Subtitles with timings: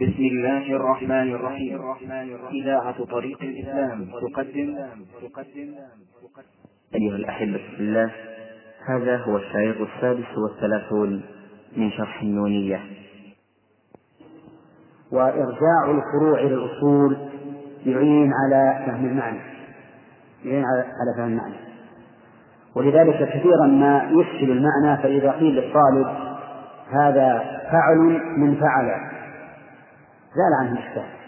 [0.00, 1.80] بسم الله الرحمن الرحيم.
[2.52, 4.76] إذاعة طريق الإسلام تقدم.
[5.22, 5.74] تقدم
[6.94, 8.10] أيها الأحبة في الله
[8.88, 11.22] هذا هو الشريط السادس والثلاثون
[11.76, 12.80] من شرح النونية.
[15.12, 17.16] وإرجاع الفروع إلى الأصول
[17.86, 19.40] يعين على فهم المعنى.
[20.44, 21.56] يعين على فهم المعنى.
[22.74, 26.06] ولذلك كثيرا ما يفشل المعنى فإذا قيل للطالب
[26.90, 27.38] هذا
[27.72, 29.17] فعل من فعل.
[30.38, 31.18] زال عنه الإشكال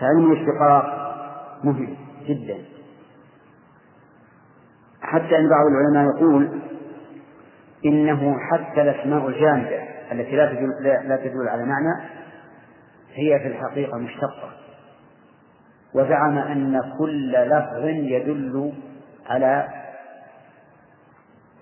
[0.00, 1.14] فعلم الاشتقاق
[1.64, 1.96] مهم
[2.26, 2.58] جدا.
[5.02, 6.60] حتى أن بعض العلماء يقول
[7.84, 12.10] إنه حتى الأسماء الجامدة التي لا تدل, لا تدل على معنى
[13.14, 14.50] هي في الحقيقة مشتقة.
[15.94, 18.72] وزعم أن كل لفظ يدل
[19.26, 19.68] على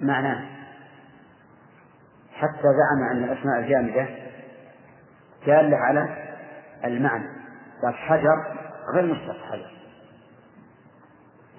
[0.00, 0.44] معناه.
[2.34, 4.06] حتى زعم أن الأسماء الجامدة
[5.46, 6.08] دالة على
[6.84, 7.28] المعنى.
[7.82, 8.56] قال حجر
[8.94, 9.72] غير مشتق حجر.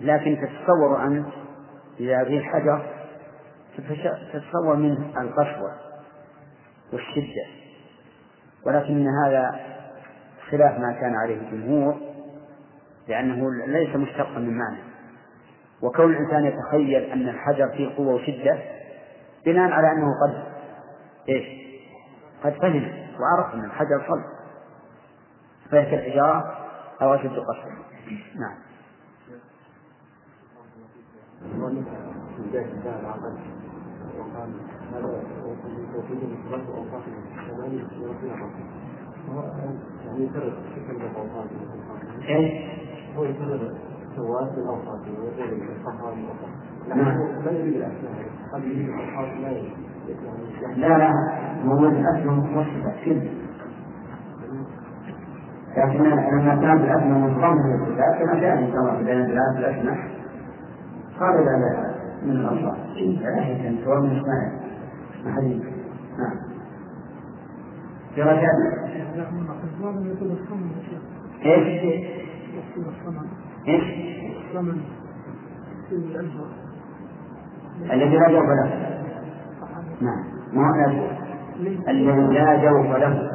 [0.01, 1.27] لكن تتصور أنت
[1.99, 2.85] إذا به الحجر
[4.33, 5.73] تتصور منه القسوة
[6.93, 7.45] والشدة.
[8.65, 9.59] ولكن هذا
[10.49, 11.97] خلاف ما كان عليه الجمهور
[13.07, 14.83] لأنه ليس مشتقا من معنى.
[15.81, 18.57] وكون الإنسان يتخيل أن الحجر فيه قوة وشدة
[19.45, 20.43] بناء على أنه قد
[21.29, 21.45] إيش؟
[22.43, 23.02] قد فهم.
[23.19, 24.23] وعرف أن الحجر صلب.
[25.71, 26.57] فهي كالحجارة
[27.01, 27.73] أو أشد قسوة
[28.35, 28.55] نعم.
[42.29, 42.51] إيش؟
[43.17, 43.73] هو يكرر
[44.15, 45.37] سواد بالاوصاف ويقول
[47.45, 47.83] لا يريد
[48.53, 48.89] قد يريد
[49.41, 49.92] لا يريد
[50.77, 51.11] لا لا
[51.65, 53.31] هو الاسماء متوسطه كذب
[55.77, 59.97] لكن لما كان الاسماء منضم من الكتاب كما كان ان شاء الله في بين الاسماء
[61.19, 61.93] قال لا
[62.23, 62.77] من الالفاظ
[63.21, 64.63] لا هي سواء من اسماء
[65.25, 65.63] محل
[66.17, 66.37] نعم.
[68.15, 68.83] في رجاء
[71.45, 71.83] إيش؟
[73.67, 73.83] إيش؟
[77.91, 79.02] الذي لا له
[80.03, 80.23] نعم.
[80.53, 80.73] ما هو
[81.89, 83.29] الذي لا جوف له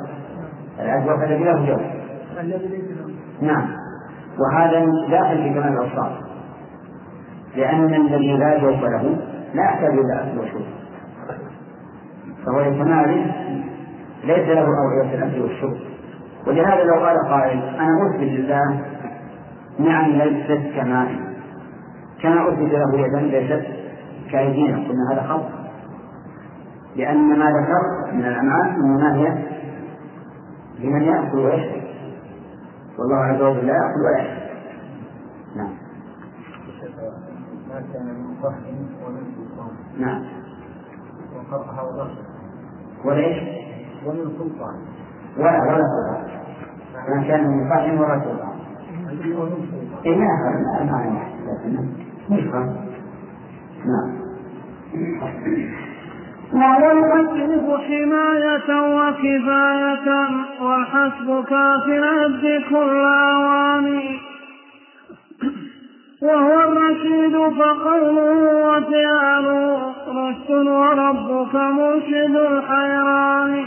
[0.81, 1.81] الأجوف الذي له جوف.
[3.43, 3.69] نعم.
[4.39, 6.13] وهذا داخل في كمال الأوصاف.
[7.57, 9.17] لأن الذي لا جوف له
[9.55, 10.67] لا يحتاج إلى أكل وشرب.
[12.47, 13.35] فهو لكماله
[14.25, 15.77] ليس له أوعية الأكل والشرب.
[16.47, 18.81] ولهذا لو قال قائل أنا أثبت لله
[19.79, 21.09] نعم ليست كماء
[22.23, 23.67] كما أثبت له يدا ليست
[24.33, 24.77] كأيدينا.
[24.77, 25.68] قلنا هذا خطأ.
[26.97, 29.45] لأن ما ذكر من الأمعاء إنما هي
[30.79, 31.83] لمن يأكل ويشرب
[32.99, 34.49] والله عز وجل لا يأكل ولا يشرب
[35.57, 35.71] نعم
[37.69, 40.23] ما كان من فهم ومن سلطان نعم
[41.37, 42.25] وقرأها ورشد
[43.05, 43.39] وليش؟
[44.07, 44.75] ومن سلطان
[45.39, 46.39] ولا ولا سلطان
[47.09, 48.59] ما كان من فهم ولا سلطان
[50.05, 50.27] إيه ما
[50.85, 51.49] ما ما
[52.29, 52.89] مفهم
[56.53, 60.29] نعم والحسب حماية وكفاية
[60.61, 63.05] والحسب كافٍ العبد كل
[63.35, 64.19] أواني
[66.23, 73.65] وهو الرشيد فقوله وفعله رشد وربك مرشد الحيران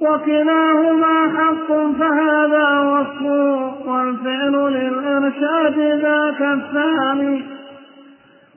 [0.00, 7.55] وكلاهما حق فهذا وصفه والفعل للإرشاد ذاك الثاني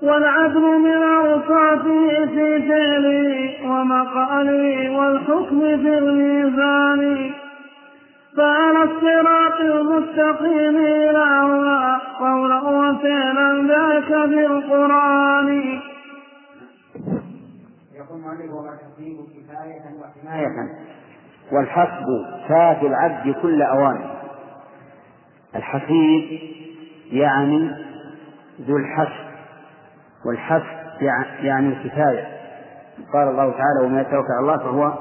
[0.04, 7.32] والعدل من أوصافه في فعله ومقاله والحكم في الميزان.
[8.38, 15.50] فعلى الصراط المستقيم إلهها قولا وفعلا ذاك في القرآن
[17.96, 20.70] يقول المؤلف وما كفاية وحماية.
[21.52, 22.06] والحسب
[22.48, 24.02] كافي العبد كل أوان.
[25.56, 26.40] الحسيب
[27.12, 27.72] يعني
[28.62, 29.29] ذو الحسب.
[30.26, 30.80] والحسب
[31.42, 32.28] يعني الكفاية.
[33.14, 34.94] قال الله تعالى وما يتوكل على الله فهو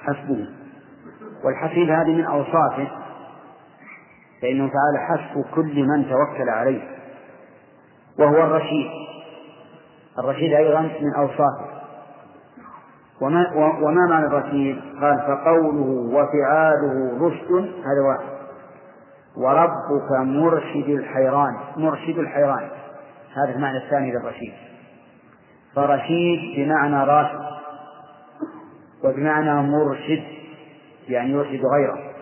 [0.00, 0.46] حسبه.
[1.44, 2.88] والحسيب هذه من أوصافه
[4.42, 6.82] فإنه تعالى حسب كل من توكل عليه
[8.18, 8.90] وهو الرشيد.
[10.18, 11.66] الرشيد أيضا من أوصافه.
[13.20, 17.52] وما, وما معنى الرشيد؟ قال فقوله وفعاله رشد
[17.84, 18.36] هذا واحد.
[19.36, 21.56] وربك مرشد الحيران.
[21.76, 22.68] مرشد الحيران.
[23.36, 24.52] هذا المعنى الثاني للرشيد.
[25.74, 27.46] فرشيد بمعنى راشد
[29.04, 30.24] وبمعنى مرشد
[31.08, 32.12] يعني يرشد غيره.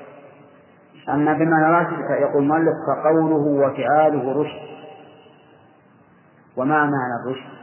[1.09, 4.75] أما بمعنى راشد يقول المؤلف فقوله وفعاله رشد.
[6.57, 7.55] وما معنى الرشد؟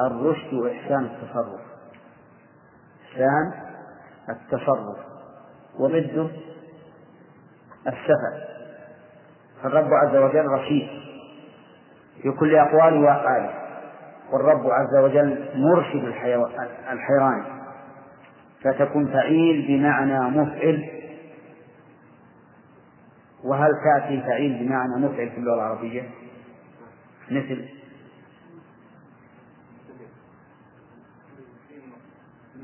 [0.00, 1.60] الرشد إحسان التصرف.
[3.04, 3.52] إحسان
[4.28, 4.98] التصرف.
[5.78, 6.28] وضده
[7.86, 8.54] السفه.
[9.62, 10.88] فالرب عز وجل رشيد.
[12.24, 13.50] في كل أقواله وأفعاله
[14.32, 16.04] والرب عز وجل مرشد
[16.92, 17.44] الحيران.
[18.62, 20.90] فتكون فعيل بمعنى مفعل.
[23.44, 26.02] وهل تأتي فعيل بمعنى مفعل في اللغة العربية؟
[27.30, 27.68] مثل.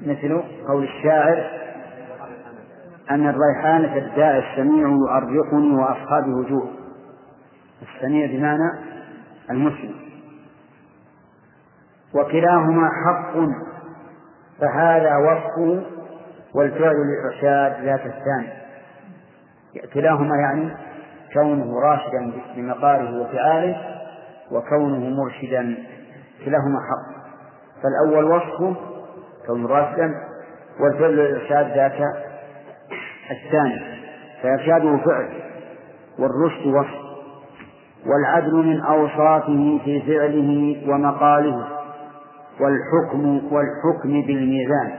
[0.03, 1.61] مثل قول الشاعر
[3.11, 6.71] أن الريحانة الداء السميع يؤرقني وأصحابي وجوه
[7.83, 8.90] السميع بمعنى
[9.51, 9.95] المسلم.
[12.15, 13.35] وكلاهما حق
[14.61, 15.85] فهذا وصف
[16.55, 18.61] والفعل للإرشاد ذات الثاني.
[19.95, 20.77] كلاهما يعني
[21.35, 23.77] كونه راشدا بمقاله وفعاله
[24.51, 25.77] وكونه مرشدا
[26.45, 27.21] كلاهما حق.
[27.83, 28.77] فالأول وصفه
[29.47, 30.15] كونه راشدا
[30.81, 32.01] والفعل للإرشاد ذات
[33.31, 34.01] الثاني.
[34.43, 35.29] فإرشاده فعل
[36.19, 37.10] والرشد وصف.
[38.07, 41.67] والعدل من أوصافه في فعله ومقاله
[42.61, 44.93] والحكم والحكم بالميزان.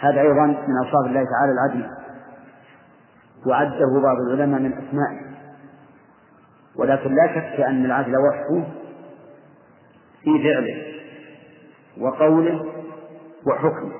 [0.00, 1.90] هذا أيضا من أوصاف الله تعالى العدل.
[3.46, 5.26] وعده بعض العلماء من أسمائه
[6.76, 8.64] ولكن لا شك أن العدل وصفه
[10.22, 10.82] في فعله
[12.00, 12.64] وقوله
[13.46, 13.92] وحكمه.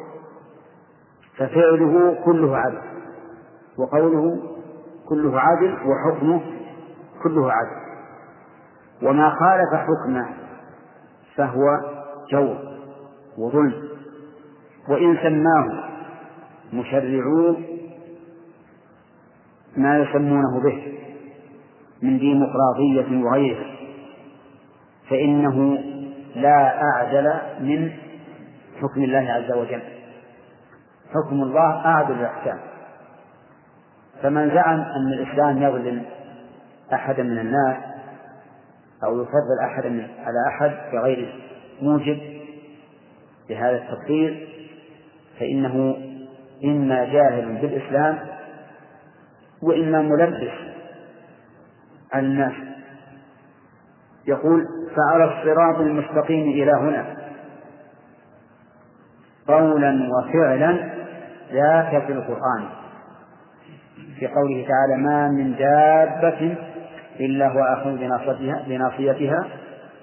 [1.36, 2.78] ففعله كله عدل.
[3.78, 4.36] وقوله
[5.08, 6.40] كله عدل وحكمه
[7.22, 7.86] كله عدل.
[9.02, 10.26] وما خالف حكمه
[11.36, 11.62] فهو
[12.32, 12.58] جور
[13.38, 13.88] وظلم.
[14.88, 15.88] وإن سماه
[16.72, 17.56] مشرعوه
[19.76, 20.98] ما يسمونه به
[22.02, 23.76] من ديمقراطية وغيرها
[25.10, 25.78] فإنه
[26.36, 27.90] لا أعدل من
[28.80, 29.82] حكم الله عز وجل.
[31.14, 32.58] حكم الله أعدل الأحكام.
[34.22, 36.04] فمن زعم أن الإسلام يظلم
[36.92, 37.76] أحدا من الناس
[39.04, 41.34] أو يفضل أحدا على أحد بغير
[41.82, 42.18] موجب
[43.50, 44.48] لهذا التفضيل
[45.40, 45.96] فإنه
[46.64, 48.18] إما جاهل بالإسلام
[49.62, 50.52] وإما ملبس
[52.12, 52.52] على الناس.
[54.26, 54.64] يقول
[54.96, 57.16] فعلى الصراط المستقيم إلى هنا
[59.48, 60.90] قولا وفعلا
[61.52, 62.68] ذاك في القرآن
[64.18, 66.56] في قوله تعالى ما من دابة
[67.20, 69.46] إلا هو آخذ بناصيتها بناصيتها.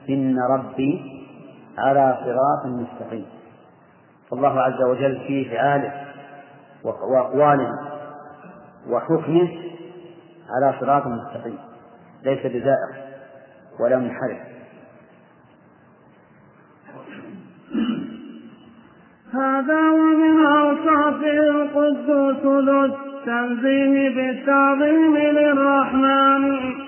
[0.10, 1.02] إن ربي
[1.78, 3.26] على صراط مستقيم.
[4.32, 5.94] فالله عز وجل في فعاله
[6.84, 7.70] وأقواله
[8.90, 9.50] وحكمه
[10.50, 11.58] على صراط مستقيم.
[12.24, 12.90] ليس بزائر
[13.80, 14.38] ولا منحرف.
[19.34, 26.83] هذا ومن أوصافه القدوس ذو التنزيه بالتعظيم للرحمن.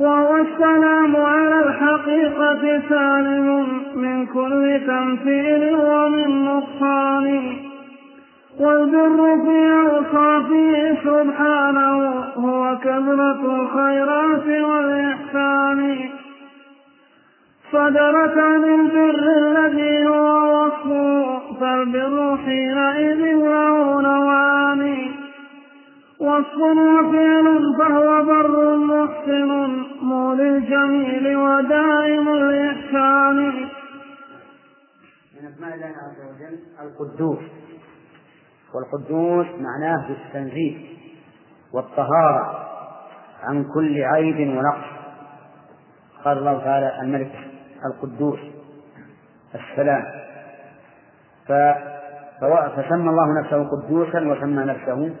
[0.00, 7.56] وهو السلام على الحقيقة سالم من كل تمثيل ومن نقصان.
[8.60, 16.08] والبر في أوصافه سبحانه هو كثرة الخيرات والإحسان.
[17.72, 19.75] صدرت عن البر الذي
[37.00, 37.38] القدوس.
[38.74, 40.96] والقدوس معناه التنزيه
[41.72, 42.68] والطهارة
[43.42, 44.96] عن كل عيب ونقص.
[46.24, 47.32] قال الله تعالى الملك
[47.86, 48.38] القدوس
[49.54, 50.04] السلام.
[52.76, 55.14] فسمى الله نفسه قدوسا وسمى نفسه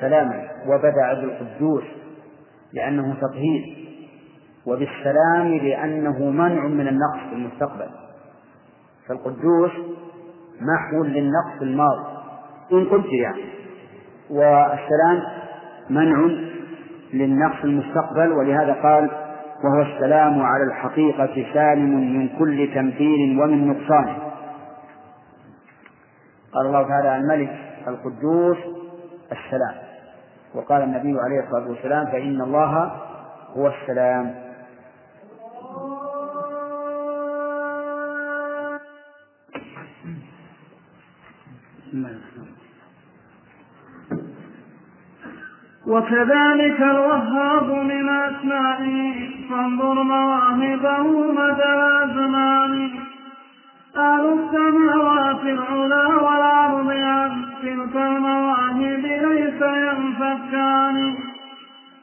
[0.00, 0.48] سلاما.
[0.66, 1.84] وبدأ بالقدوس
[2.72, 3.84] لأنه تطهير.
[4.66, 7.90] وبالسلام لأنه منع من النقص في المستقبل.
[9.08, 9.70] فالقدوس
[10.60, 12.04] محو للنقص الماضي.
[12.72, 13.44] إن قلت يعني.
[14.30, 15.22] والسلام
[15.90, 16.28] منع
[17.14, 19.10] للنقص المستقبل ولهذا قال
[19.64, 24.16] وهو السلام على الحقيقة سالم من كل تمثيل ومن نقصان.
[26.54, 27.58] قال الله تعالى الملك
[27.88, 28.56] القدوس
[29.32, 29.74] السلام.
[30.54, 32.92] وقال النبي عليه الصلاة والسلام فإن الله
[33.56, 34.43] هو السلام.
[45.86, 49.14] وكذلك الوهاب من أسمائه
[49.50, 52.90] فانظر مواهبه مدى الأزمان.
[53.96, 61.14] أهل السماوات العلى والأرض عن تلك المواهب ليس ينفكان.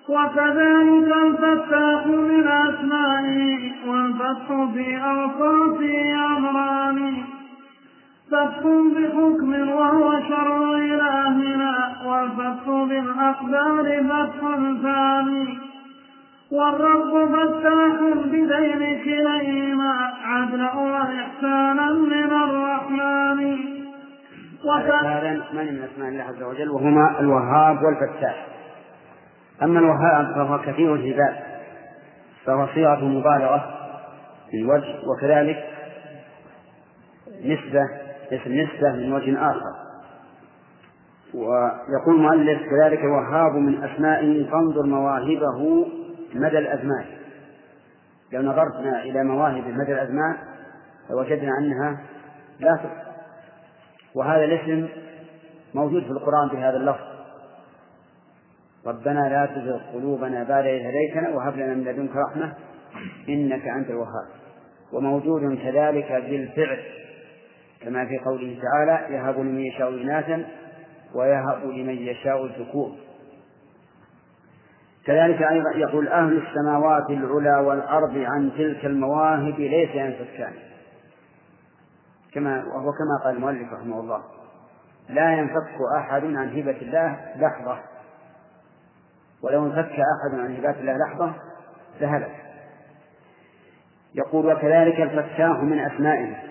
[0.09, 7.13] وكذلك الفتاح من أسمائه والفتح في أوصافه أمران.
[8.31, 8.61] فتح
[8.95, 11.73] بحكم وهو شرع إلهنا
[12.05, 14.41] والفتح بالأقدار فتح
[14.83, 15.57] ثاني.
[16.51, 23.57] والرب فتاح بدين كليهما عدلا وإحسانا من الرحمن.
[25.05, 28.47] هذا من من أسماء الله عز وجل؟ وهما الوهاب والفتاح.
[29.63, 31.35] أما الوهاب فهو كثير الهبات
[32.45, 33.77] فهو صيغة مبالغة
[34.51, 35.57] في الوجه وكذلك
[37.45, 38.00] نسبة
[38.31, 39.91] اسم نسبة من وجه آخر.
[41.33, 45.87] ويقول المؤلف كذلك الوهاب من أسمائه فانظر مواهبه
[46.33, 47.05] مدى الأزمان.
[48.31, 50.37] لو نظرنا إلى مواهب مدى الأزمان
[51.09, 52.01] لوجدنا أنها
[52.59, 53.11] لا تحصى
[54.15, 54.87] وهذا الاسم
[55.73, 57.11] موجود في القرآن بهذا اللفظ.
[58.87, 62.53] ربنا لا تزغ قلوبنا بعد إذ هديتنا وهب لنا من لدنك رحمة
[63.29, 64.27] إنك أنت الوهاب.
[64.93, 66.79] وموجود كذلك بالفعل.
[67.83, 70.45] كما في قوله تعالى يهب لمن يشاء إناثا
[71.15, 72.91] ويهب لمن يشاء الذكور
[75.05, 80.53] كذلك أيضا يقول أهل السماوات العلى والأرض عن تلك المواهب ليس ينفكان
[82.33, 84.23] كما وهو كما قال المؤلف رحمه الله
[85.09, 87.79] لا ينفك أحد عن هبة الله لحظة.
[89.43, 91.33] ولو انفك أحد عن هبات الله لحظة
[92.01, 92.35] لهلك.
[94.15, 96.50] يقول وكذلك الفتاح من أسمائه.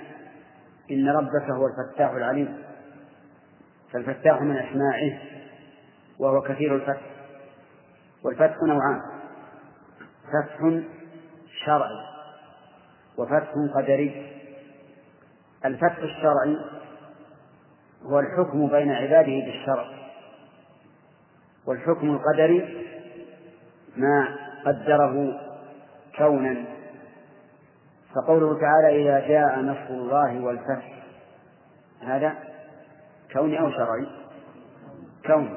[0.90, 2.58] إن ربك هو الفتاح العليم.
[3.92, 5.18] فالفتاح من أسمائه
[6.18, 7.00] وهو كثير الفتح.
[8.24, 9.00] والفتح نوعان.
[10.28, 10.80] فتح
[11.64, 12.06] شرعي
[13.18, 14.32] وفتح قدري.
[15.64, 16.56] الفتح الشرعي
[18.02, 20.00] هو الحكم بين عباده بالشرع.
[21.66, 22.86] والحكم القدري
[23.96, 25.40] ما قدره
[26.18, 26.64] كونا
[28.14, 31.02] فقوله تعالى إذا جاء نصر الله والفتح
[32.02, 32.34] هذا
[33.32, 34.06] كوني أو شرعي؟
[35.26, 35.56] كوني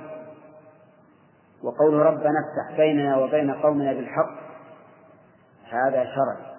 [1.63, 4.43] وقوله ربنا افتح بيننا وبين قومنا بالحق
[5.69, 6.53] هذا شرعي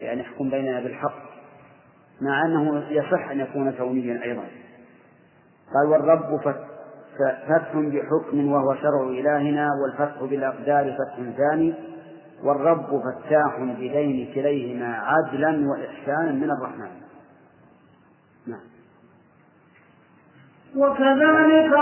[0.00, 1.24] يعني احكم بيننا بالحق
[2.20, 4.44] مع أنه يصح أن يكون كونيا أيضا.
[5.74, 11.74] قال والرب فتح بحكم وهو شرع إلهنا والفتح بالأقدار فتح ثاني.
[12.44, 16.90] والرب فتاح بدين كليهما عدلا وإحسانا من الرحمن.
[18.46, 18.60] نعم.
[20.76, 21.72] وكذلك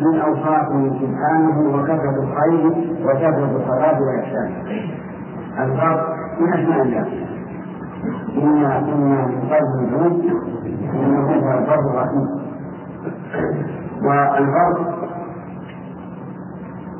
[0.02, 2.66] من أوصافه سبحانه وكثرة الخير
[3.04, 4.50] وكثرة الصلاة والإحسان.
[5.58, 7.06] البر من أسماء الله.
[8.36, 10.24] إنا كنا من قبل الجنود
[10.94, 12.28] إنه هو البر الرحيم
[14.02, 14.94] والبر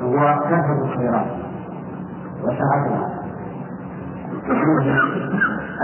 [0.03, 1.27] هو كثرة الخيرات
[2.45, 3.20] وسعتها.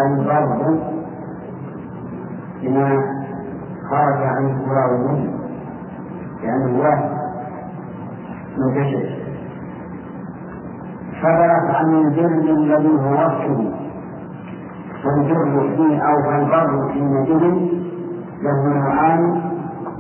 [0.06, 0.78] البر
[2.62, 2.88] بما
[3.90, 5.18] خرج عن الكرة
[6.42, 7.10] لأنه واحد
[8.58, 9.16] منتشر
[11.22, 13.72] فبلغ عن البر الذي هو وصفه
[15.04, 17.68] والبر فيه أو البر في نجم
[18.42, 19.40] له نوعان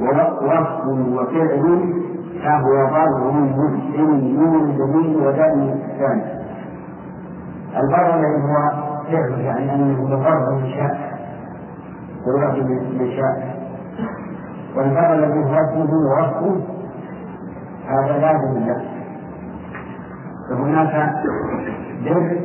[0.00, 1.92] ووصف وفعل
[2.44, 6.35] فهو بر محسن من الجميل ودم الإحسان
[7.76, 8.70] البر الذي هو
[9.10, 11.16] فعل يعني أنه يبر من شاء
[12.26, 13.56] ويعطي من شاء
[14.76, 16.76] والبر الذي هو اسمه ووصفه
[17.86, 18.84] هذا لازم له.
[20.50, 21.12] فهناك
[22.04, 22.38] بر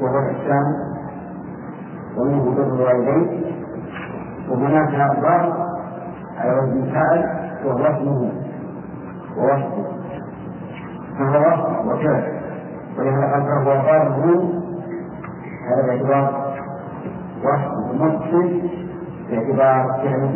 [0.00, 0.64] وهو الإحسان
[2.16, 3.44] ومنه بر الوالدين
[4.48, 5.52] وهناك بر
[6.38, 8.32] على وزن فاعل وهو اسمه
[9.36, 9.84] ووصفه.
[11.18, 12.40] فهو وصف وفعل.
[12.98, 14.59] ولهذا قال فهو بر
[15.70, 16.54] هذا باعتبار
[17.44, 18.62] وصف ممثل
[19.30, 20.30] باعتبار فعل.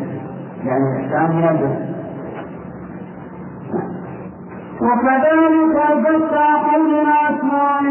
[0.64, 1.95] لأن الإحسان من الجنه
[4.81, 6.35] وكذلك البسط
[6.71, 6.95] كل
[7.31, 7.87] أسمان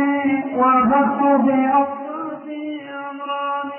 [0.57, 1.21] والبسط
[2.45, 2.79] في
[3.11, 3.69] أمران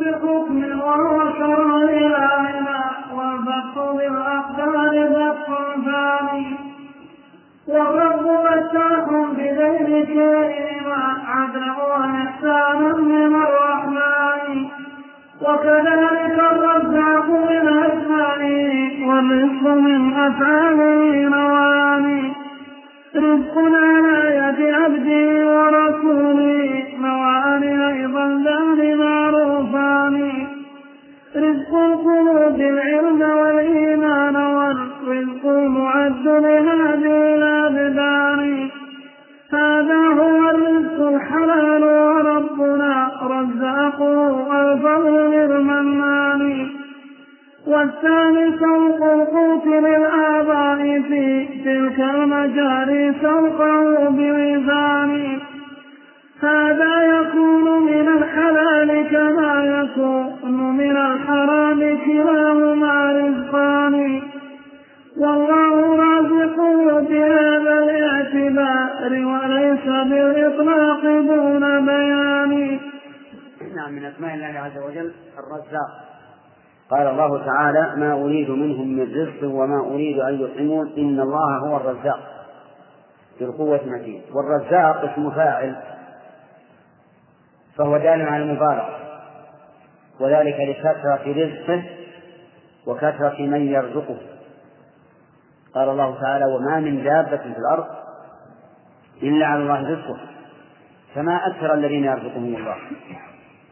[0.00, 2.80] بحكم وهو شر الآلة
[3.96, 5.46] بالأقدار بث
[5.84, 6.69] ثاني
[7.70, 14.66] والرب متاح بغير كلمة عدلا وإحسانا من الرحمن.
[15.42, 22.32] وكذلك الرزاق من أسمائه والرزق من أفعاله مواني
[23.16, 30.16] رزق على يد عبده ورسوله مواني أيضا ذان معروفان.
[31.36, 38.70] رزق القلوب العلم والإيمان والرزق المعد لهذه الأبدان
[39.52, 46.68] هذا هو الرزق الحلال وربنا رزاقه الفضل للمنان.
[47.66, 55.40] والثاني سوق القوت للآباء في تلك المجاري سوقه بوزان
[56.42, 64.22] هذا يكون من الحلال كما يكون من الحرام كلاهما رزقان.
[65.18, 65.96] والله
[66.92, 72.80] بهذا الاعتبار وليس بالإطلاق دون بيان.
[73.76, 75.90] نعم من أسماء الله عز وجل الرزاق.
[76.90, 81.76] قال الله تعالى ما أريد منهم من رزق وما أريد أن يطعمون إن الله هو
[81.76, 82.20] الرزاق.
[83.38, 85.76] في القوة متين والرزاق اسم فاعل
[87.78, 88.98] فهو دال على المبالغة.
[90.20, 91.82] وذلك لكثرة رزقه
[92.86, 94.16] وكثرة من يرزقه.
[95.74, 97.86] قال الله تعالى وما من دابة في الأرض
[99.22, 100.30] إلا على الله رزقها
[101.14, 102.76] فما أكثر الذين يرزقهم الله.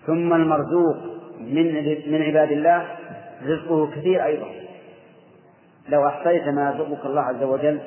[0.06, 0.96] ثم المرزوق
[1.40, 1.74] من
[2.12, 2.86] من عباد الله
[3.46, 4.46] رزقه كثير أيضا.
[5.88, 7.80] لو أحصيت ما يرزقك الله عز وجل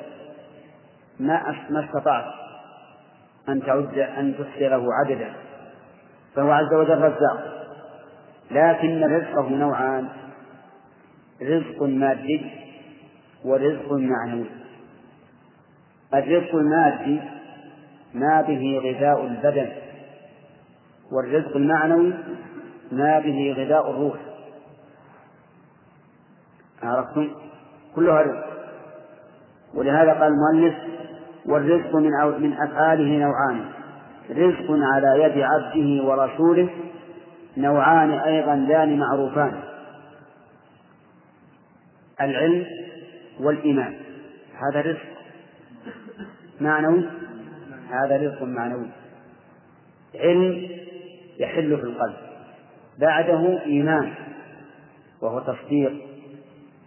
[1.20, 2.24] ما ما استطعت
[3.48, 5.32] أن تعد أن تحصي عددا.
[6.34, 7.66] فهو عز وجل رزاق.
[8.50, 10.08] لكن رزقه نوعان.
[11.42, 12.61] رزق مادي
[13.44, 14.46] ورزق معنوي.
[16.14, 17.20] الرزق المادي
[18.14, 19.68] ما به غذاء البدن.
[21.12, 22.12] والرزق المعنوي
[22.92, 24.16] ما به غذاء الروح.
[26.82, 27.30] عرفتم؟
[27.96, 28.46] كلها رزق.
[29.74, 30.74] ولهذا قال المؤلف
[31.46, 32.10] والرزق من
[32.42, 33.64] من أفعاله نوعان.
[34.30, 36.70] رزق على يد عبده ورسوله
[37.56, 39.62] نوعان أيضا لأن معروفان.
[42.20, 42.66] العلم
[43.40, 43.94] والإيمان.
[44.54, 45.06] هذا رزق
[46.60, 47.08] معنوي؟
[47.90, 48.86] هذا رزق معنوي.
[50.14, 50.68] علم
[51.38, 52.16] يحل في القلب.
[52.98, 54.14] بعده إيمان
[55.20, 55.92] وهو تصديق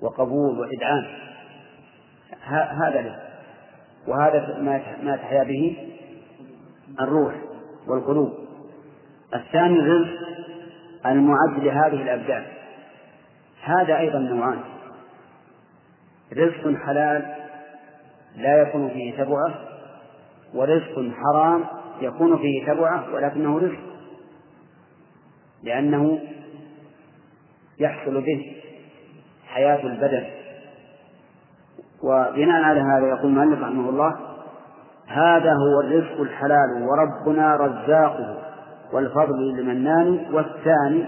[0.01, 1.05] وقبول وإدعام
[2.81, 3.19] هذا له
[4.08, 4.60] وهذا
[5.03, 5.77] ما تحيا به
[7.01, 7.36] الروح
[7.88, 8.34] والقلوب.
[9.34, 10.19] الثاني الرزق
[11.05, 12.45] المعد لهذه الأبدان.
[13.63, 14.60] هذا أيضا نوعان.
[16.33, 17.35] رزق حلال
[18.38, 19.55] لا يكون فيه تبعة
[20.53, 21.63] ورزق حرام
[22.01, 23.79] يكون فيه تبعة ولكنه رزق
[25.63, 26.19] لأنه
[27.79, 28.55] يحصل به
[29.47, 30.25] حياة البدن.
[32.03, 34.15] وبناء على هذا يقول المؤلف رحمه الله
[35.07, 38.38] هذا هو الرزق الحلال وربنا رزاقه
[38.93, 41.05] والفضل للمنان والثاني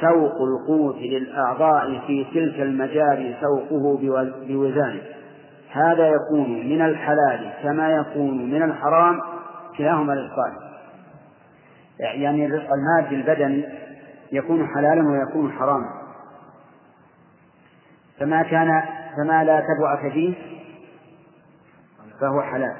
[0.00, 3.98] سوق القوت للأعضاء في تلك المجاري سوقه
[4.48, 5.02] بوزانه.
[5.70, 9.20] هذا يكون من الحلال كما يكون من الحرام
[9.78, 10.52] كلاهما رزقان
[12.00, 13.68] يعني الرزق المادي البدني
[14.32, 15.90] يكون حلالا ويكون حراما.
[18.20, 18.82] فما كان
[19.16, 20.34] فما لا تبع فيه
[22.20, 22.76] فهو حلال.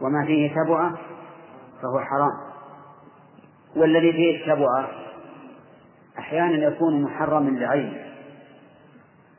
[0.00, 0.92] وما فيه تبعة
[1.82, 2.52] فهو حرام.
[3.76, 5.01] والذي فيه التبعة
[6.18, 8.04] أحيانا يكون محرما لعينه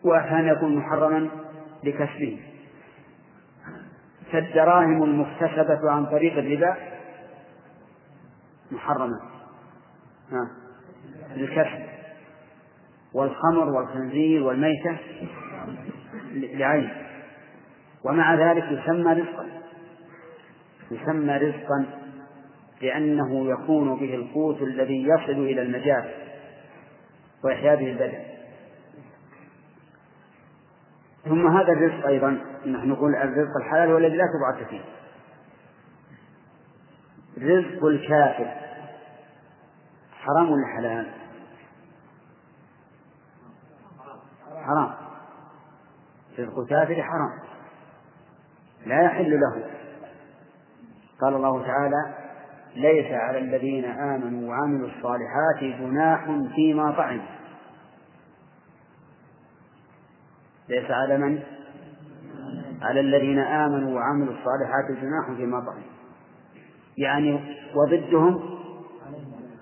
[0.04, 1.30] وأحيانا يكون محرما
[1.84, 2.40] لكسبه.
[4.32, 6.78] فالدراهم المكتسبة عن طريق الربا
[8.72, 9.20] محرمة.
[11.36, 11.84] للكسب
[13.14, 14.98] والخمر والخنزير والميتة
[16.34, 16.90] لعين
[18.06, 19.46] ومع ذلك يسمى رزقا
[20.92, 21.86] يسمى رزقا
[22.82, 26.23] لأنه يكون به القوت الذي يصل إلى المجال
[27.44, 28.24] وإحياء به البدن.
[31.24, 32.30] ثم هذا الرزق أيضا
[32.66, 34.82] نحن نقول الرزق الحلال هو الذي لا تبعث فيه.
[37.38, 38.56] رزق الكافر.
[40.12, 41.14] حرام ولا حلال؟
[44.66, 44.94] حرام.
[46.40, 47.40] رزق الكافر حرام.
[48.86, 49.70] لا يحل له.
[51.22, 52.23] قال الله تعالى
[52.76, 57.24] ليس على الذين آمنوا وعملوا الصالحات جناح فيما طعموا.
[60.70, 61.40] ليس على من؟
[62.82, 65.94] على الذين آمنوا وعملوا الصالحات جناح فيما طعموا.
[66.98, 67.40] يعني
[67.76, 68.40] وضدهم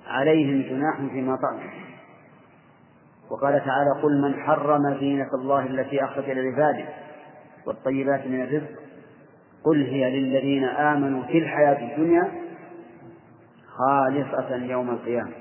[0.08, 1.72] عليهم جناح فيما طعموا.
[3.32, 6.86] وقال تعالى قل من حرم زينة الله التي أخرج لعباده
[7.66, 8.82] والطيبات من الرزق
[9.64, 12.41] قل هي للذين آمنوا في الحياة الدنيا
[13.82, 15.32] خالصة يوم القيامة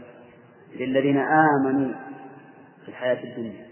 [0.76, 1.94] للذين آمنوا
[2.83, 3.66] في الحياة الدنيا.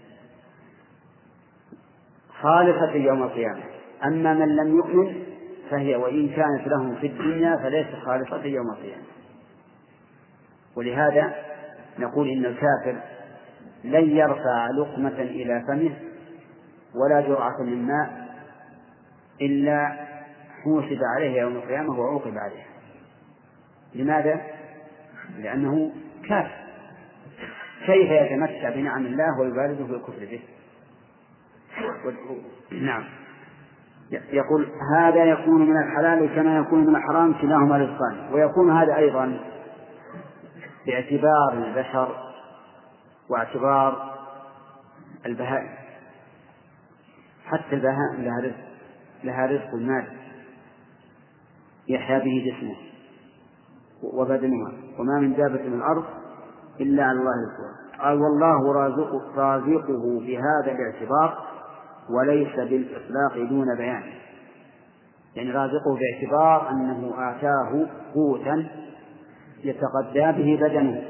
[2.41, 3.63] خالصة يوم القيامة.
[4.05, 5.23] أما من لم يؤمن
[5.69, 9.03] فهي وإن كانت لهم في الدنيا فليست خالصة يوم القيامة.
[10.75, 11.33] ولهذا
[11.99, 13.01] نقول إن الكافر
[13.83, 15.95] لن يرفع لقمة إلى فمه
[16.95, 18.29] ولا جرعة من ماء
[19.41, 20.07] إلا
[20.63, 22.65] حوسب عليه يوم القيامة وعوقب عليه.
[23.95, 24.58] لماذا؟
[25.37, 25.91] لأنه
[26.29, 26.69] كافر.
[27.85, 30.41] كيف يتمتع بنعم الله ويبالغ في الكفر به؟
[32.71, 33.03] نعم.
[34.11, 38.33] يقول هذا يكون من الحلال كما يكون من الحرام كلاهما رزقان.
[38.33, 39.39] ويكون هذا أيضا
[40.85, 42.15] باعتبار البشر
[43.29, 44.15] واعتبار
[45.25, 45.69] البهائم.
[47.45, 48.69] حتى البهائم لها رزق
[49.23, 50.05] لها رزق المال
[51.87, 52.88] يحيا به جسمه.
[54.03, 54.71] وبدنها.
[54.99, 56.03] وما من دابة من الأرض
[56.79, 61.37] إلا على الله رزقها قال والله رازق رازقه بهذا الاعتبار
[62.09, 64.03] وليس بالإطلاق دون بيان.
[65.35, 68.67] يعني رازقه باعتبار أنه آتاه قوتا
[69.63, 71.03] يتغذى به بدنه.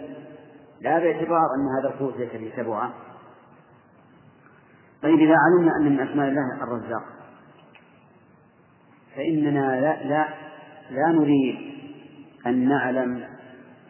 [0.82, 2.89] لا باعتبار أن هذا القوت ليس به تبعا.
[5.04, 7.04] طيب إذا علمنا أن من أسماء الله الرزاق
[9.15, 10.28] فإننا لا لا
[10.89, 11.68] لا نريد
[12.49, 13.23] أن نعلم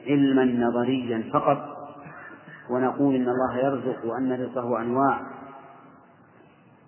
[0.07, 1.57] علما نظريا فقط
[2.69, 5.21] ونقول إن الله يرزق وأن رزقه أنواع.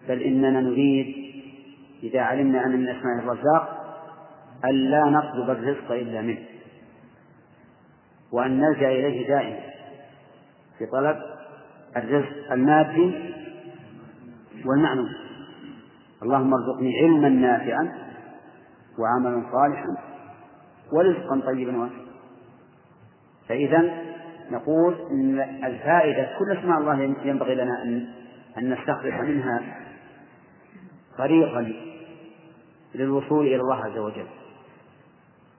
[0.07, 1.15] بل إننا نريد
[2.03, 3.81] إذا علمنا أن من أسماء الرزاق
[4.65, 6.45] ألا نطلب الرزق إلا منه
[8.31, 9.59] وأن نلجأ إليه دائما
[10.77, 11.17] في طلب
[11.97, 13.33] الرزق المادي
[14.65, 15.09] والمعنوي.
[16.23, 17.91] اللهم ارزقني علما نافعا
[18.99, 20.10] وعملا صالحا
[20.91, 22.11] ورزقا طيبا واسعا
[23.47, 24.01] فإذا
[24.51, 28.07] نقول إن الفائدة كل اسماء الله ينبغي لنا أن
[28.57, 29.61] أن نستخلص منها
[31.17, 31.73] طريقا
[32.95, 34.27] للوصول إلى الله عز وجل.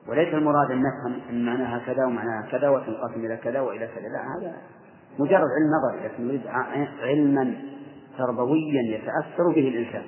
[0.09, 4.09] وليس المراد أن نفهم أن معناها كذا ومعناها كذا وتنقسم إلى كذا وإلى كذا.
[4.09, 4.57] لا هذا
[5.19, 6.47] مجرد علم نظري لكن نريد
[7.03, 7.55] علما
[8.19, 10.05] تربويا يتأثر به الإنسان.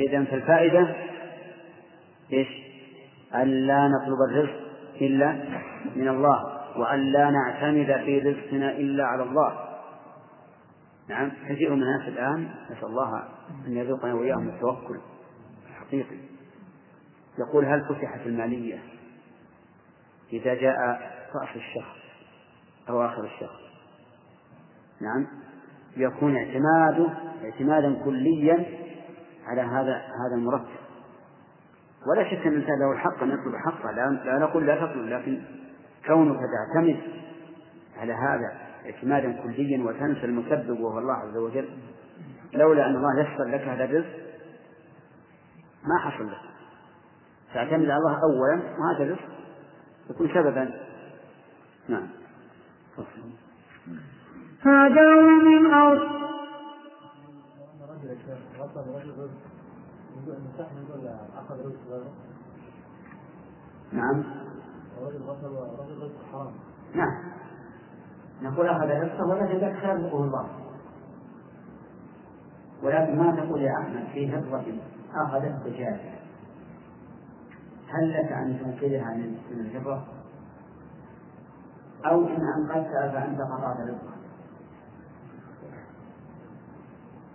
[0.00, 0.96] إذا فالفائدة
[2.32, 2.63] إيش؟
[3.42, 4.60] ألا نطلب الرزق
[5.00, 5.32] إلا
[5.96, 9.58] من الله وأن لا نعتمد في رزقنا إلا على الله.
[11.08, 13.22] نعم كثير من الناس الآن نسأل الله
[13.66, 15.00] أن يرزقنا وإياهم التوكل
[15.70, 16.16] الحقيقي.
[17.38, 18.78] يقول هل فتحت المالية
[20.32, 20.76] إذا جاء
[21.34, 21.96] رأس الشهر
[22.88, 23.60] أو آخر الشهر؟
[25.00, 25.26] نعم
[25.96, 27.10] يكون اعتماده
[27.44, 28.66] اعتمادا كليا
[29.46, 30.83] على هذا هذا المرتب.
[32.06, 35.42] ولا شك أن الإنسان له الحق أن يطلب حقه لا, لا نقول لا تطلب لكن
[36.06, 37.00] كونك تعتمد
[37.98, 38.52] على هذا
[38.84, 41.68] اعتمادا كليا وتنسى المسبب وهو الله عز وجل
[42.54, 44.24] لولا أن الله يسر لك هذا الرزق
[45.84, 46.40] ما حصل لك.
[47.54, 49.28] تعتمد على الله أولا وهذا الرزق
[50.10, 50.70] يكون سببا.
[51.88, 52.08] نعم.
[54.60, 56.24] هذا من أرض
[63.92, 64.24] نعم.
[66.94, 67.34] نعم.
[68.42, 70.48] نقول أخذ رزقه ولكن ذاك خلقه الله.
[72.82, 74.78] ولكن ما تقول يا أحمد في هبة
[75.14, 76.14] أخذت بجاهه.
[77.88, 80.04] هل لك أن تنقذها من الهبة
[82.06, 84.14] أو إن أنقذتها فأنت قطعت رزقها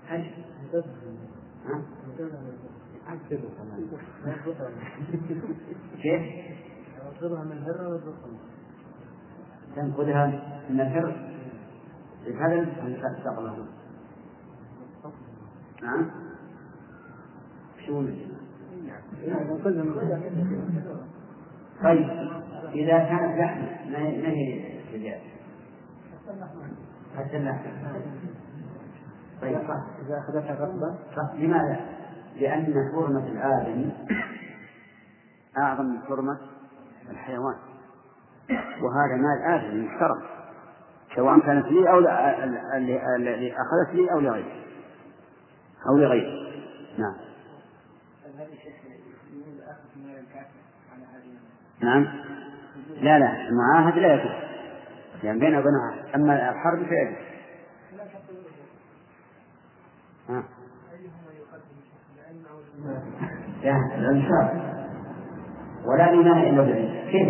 [0.08, 0.32] هل
[6.02, 6.22] كيف؟
[7.20, 8.38] تنقذها من الهرة والبطن
[9.76, 10.26] تنقذها
[10.70, 11.30] من الهر
[12.40, 12.56] هذا
[13.18, 13.66] استقله
[15.84, 16.12] نعم؟
[17.86, 18.02] شو
[21.84, 22.10] طيب
[22.74, 25.22] إذا كانت لحم ما هي رجال
[27.18, 27.70] حتى اللحم
[29.42, 29.56] طيب.
[30.06, 30.98] إذا أخذتها غصبا
[31.36, 31.99] لماذا؟
[32.40, 33.92] لأن حرمة الآدمي
[35.58, 36.38] أعظم من حرمة
[37.10, 37.56] الحيوان.
[38.82, 40.22] وهذا مال آدمي محترم
[41.16, 42.00] سواء كانت لي أو
[43.16, 44.64] الذي أخذت لي أو لغيري.
[45.90, 46.64] أو لغيري.
[46.98, 47.16] نعم.
[51.82, 52.08] نعم.
[53.02, 54.50] لا لا المعاهد لا لأن
[55.24, 57.30] يعني بينه وبينها أما الحرب فيجوز
[60.30, 60.44] ها
[63.64, 64.70] لا الإنسان
[65.86, 67.28] ولا إيمان إلا بالعلم كيف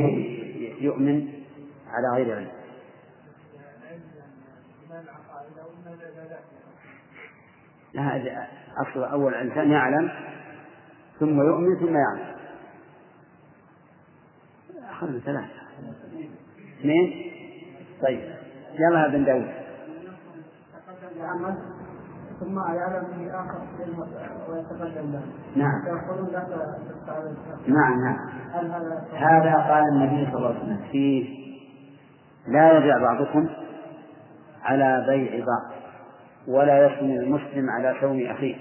[0.82, 1.28] يؤمن
[1.88, 2.50] على غير علم؟
[7.94, 10.12] لا أصل أول الإنسان يعلم
[11.20, 12.36] ثم يؤمن ثم يعلم.
[14.90, 15.60] أخذنا ثلاثة
[16.80, 17.32] اثنين؟
[18.02, 18.36] طيب.
[18.74, 19.50] يلا بن داود.
[22.40, 23.62] ثم يعلم به آخر
[24.50, 25.22] ويتقدم له.
[25.56, 25.86] نعم.
[25.88, 26.30] يقولون
[27.68, 28.30] نعم نعم.
[29.14, 31.40] هذا قال النبي صلى الله عليه وسلم فيه
[32.48, 33.50] لا يبيع بعضكم
[34.64, 35.72] على بيع بعض
[36.48, 38.56] ولا يصوم المسلم على صوم أخيه.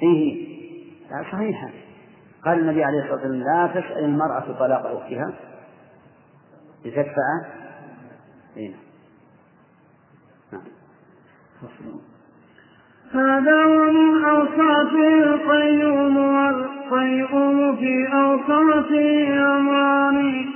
[0.00, 0.56] فيه.
[1.10, 1.70] لا صحيحة
[2.44, 5.34] قال النبي عليه الصلاة والسلام لا تسأل المرأة طلاق أختها.
[6.86, 7.44] لتدفع
[8.56, 8.74] إيه.
[10.52, 10.62] نعم.
[13.12, 20.46] هذا ومن أوصافه القيوم والقيوم في أوصافه أمران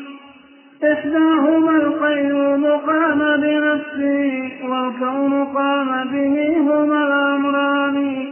[0.92, 8.26] إحداهما القيوم قام بنفسه والكون قام به هما الأمران.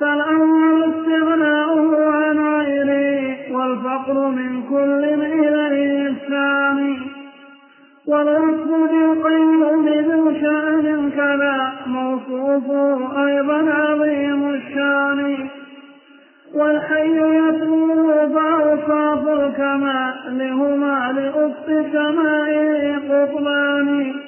[0.00, 5.16] فالأول استغناؤه عن غيره والفقر من كل
[6.78, 6.98] الثاني
[8.06, 15.48] والوصف بالقيوم ذو شأن كذا موصوفه أيضا عظيم الشأن.
[16.54, 24.27] والحي يتلو فأوصاف الكمال هما لأفق سمائه قطبان.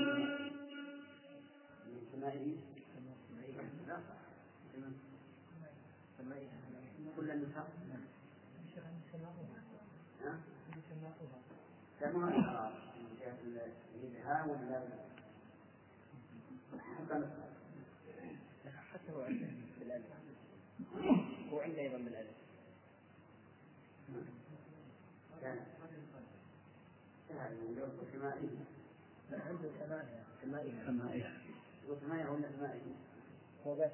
[18.92, 19.46] حتى هو عنده
[19.78, 20.06] بالألف
[21.52, 22.36] هو عنده أيضا بالألف
[29.32, 31.38] عنده ثمانية ثمانية ثمانية
[31.88, 32.96] وثمانية ولا ثمانية
[33.66, 33.90] هو قال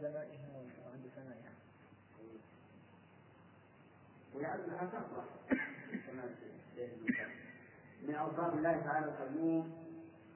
[0.87, 1.53] وعنده ثمانية
[4.35, 5.36] ويعد لها كثرة
[8.09, 9.66] من أوصاف الله تعالى القيوم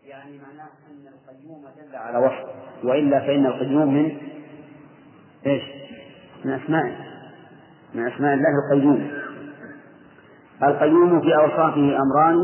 [0.05, 2.49] يعني معناه أن القيوم دل على وصف.
[2.85, 4.17] وإلا فإن القيوم من
[5.47, 5.63] إيش؟
[6.45, 6.97] من أسمائه
[7.95, 9.11] من أسماء الله القيوم.
[10.63, 12.37] القيوم في أوصافه أمران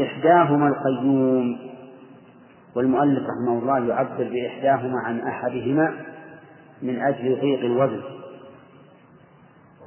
[0.00, 1.58] إحداهما القيوم.
[2.76, 6.04] والمؤلف رحمه الله يعبر بإحداهما عن أحدهما
[6.82, 8.02] من أجل ضيق الوزن.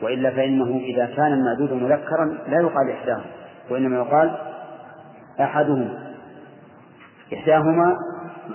[0.02, 3.40] وإلا فإنه إذا كان المعدود مذكرا لا يقال إحداهما.
[3.69, 4.38] وإنما يقال
[5.39, 6.13] أحدهما.
[7.34, 7.97] إحداهما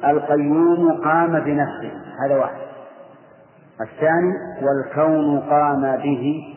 [0.04, 1.92] القيوم قام بنفسه
[2.24, 2.66] هذا واحد.
[3.80, 6.54] الثاني والكون قام به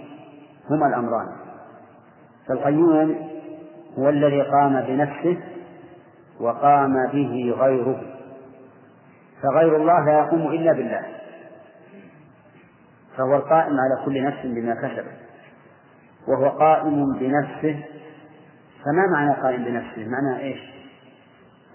[0.70, 1.28] هما الأمران.
[2.48, 3.30] فالقيوم
[4.00, 5.38] هو الذي قام بنفسه
[6.40, 8.02] وقام به غيره.
[9.44, 11.06] فغير الله لا يقوم إلا بالله.
[13.18, 15.20] فهو القائم على كل نفس بما كسبت.
[16.28, 17.84] وهو قائم بنفسه
[18.86, 20.60] فما معنى قائم بنفسه؟ معناه إيش؟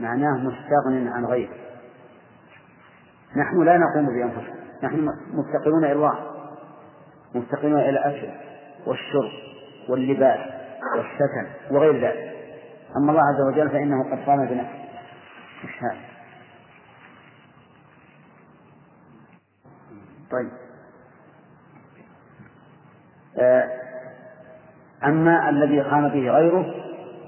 [0.00, 1.54] معناه مستغن عن غيره.
[3.36, 4.64] نحن لا نقوم بأنفسنا.
[4.82, 6.18] نحن مفتقرون إلى الله.
[7.34, 8.28] مفتقرون إلى الأكل
[8.86, 9.32] والشرب
[9.88, 10.40] واللباس
[10.96, 12.34] والسكن وغير ذلك.
[12.96, 14.84] أما الله عز وجل فإنه قد قام بنفسه.
[15.80, 15.98] هذا.
[20.30, 20.50] طيب.
[23.38, 23.70] آه،
[25.04, 26.83] أما الذي قام به غيره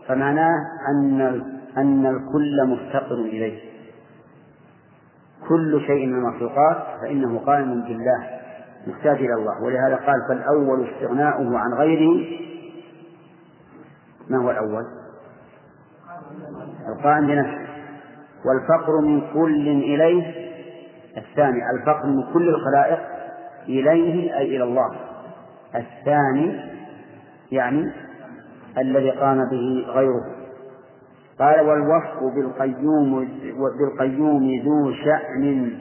[0.08, 0.56] فمعناه
[0.88, 1.20] أن
[1.76, 3.60] أن الكل مفتقر إليه.
[5.48, 8.40] كل شيء من المخلوقات فإنه قائم بالله
[8.86, 9.62] محتاج إلى الله.
[9.62, 12.26] ولهذا قال فالأول استغناؤه عن غيره.
[14.30, 14.84] ما هو الأول؟
[16.88, 17.66] القائم بنفسه.
[18.44, 20.46] والفقر من كل إليه
[21.16, 21.58] الثاني.
[21.70, 22.98] الفقر من كل الخلائق
[23.68, 24.96] إليه أي إلى الله.
[25.74, 26.60] الثاني
[27.52, 27.92] يعني
[28.78, 30.24] الذي قام به غيره.
[31.38, 33.28] قال والوصف بالقيوم
[33.78, 35.72] بالقيوم ذو شأن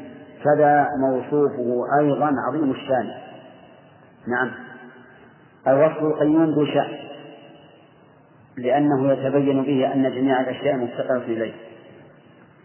[0.44, 3.10] كذا موصوفه أيضا عظيم الشأن.
[4.28, 4.52] نعم.
[5.68, 6.98] الوصف القيوم ذو شأن
[8.58, 11.54] لأنه يتبين به أن جميع الأشياء مفتقرة إليه.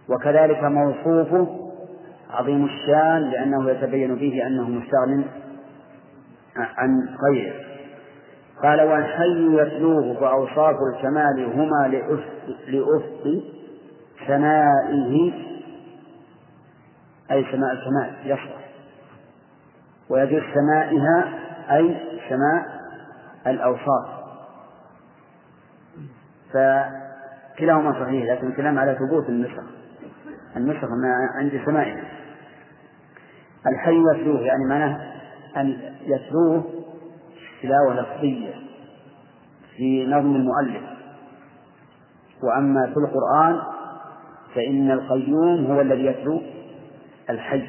[0.09, 1.71] وكذلك موصوفه
[2.31, 5.25] عظيم الشأن لأنه يتبين به أنه مستغن
[6.57, 7.70] عن غيره.
[8.63, 11.89] قال والحي يتلوه فأوصاف الكمال هما
[12.69, 13.43] لأفق
[14.27, 15.33] سمائه
[17.31, 18.61] أي سماء الكمال يصلح.
[20.09, 21.39] ويجوز سمائها
[21.71, 21.97] أي
[22.29, 22.67] سماء
[23.47, 24.21] الأوصاف.
[26.53, 29.63] فكلاهما صحيح لكن الكلام على ثبوت النسخ.
[30.57, 32.05] النسخ ما عند سمائها
[33.67, 35.13] الحي يتلوه يعني معناه
[35.57, 36.80] أن يتلوه
[37.63, 38.55] تلاوة لفظية
[39.77, 40.83] في نظم المؤلف.
[42.43, 43.61] وأما في القرآن
[44.55, 46.43] فإن القيوم هو الذي يتلو
[47.31, 47.67] الحي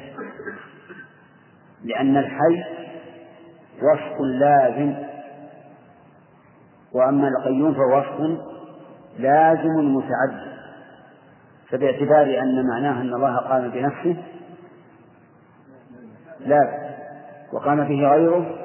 [1.84, 2.64] لأن الحي
[3.82, 4.94] وصف لازم.
[6.94, 8.40] وأما القيوم فهو وصف
[9.18, 10.52] لازم متعدد.
[11.70, 14.16] فباعتبار أن معناه أن الله قام بنفسه
[16.46, 16.92] لا
[17.52, 18.61] وقام به غيره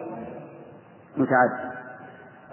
[1.18, 1.78] متعدد.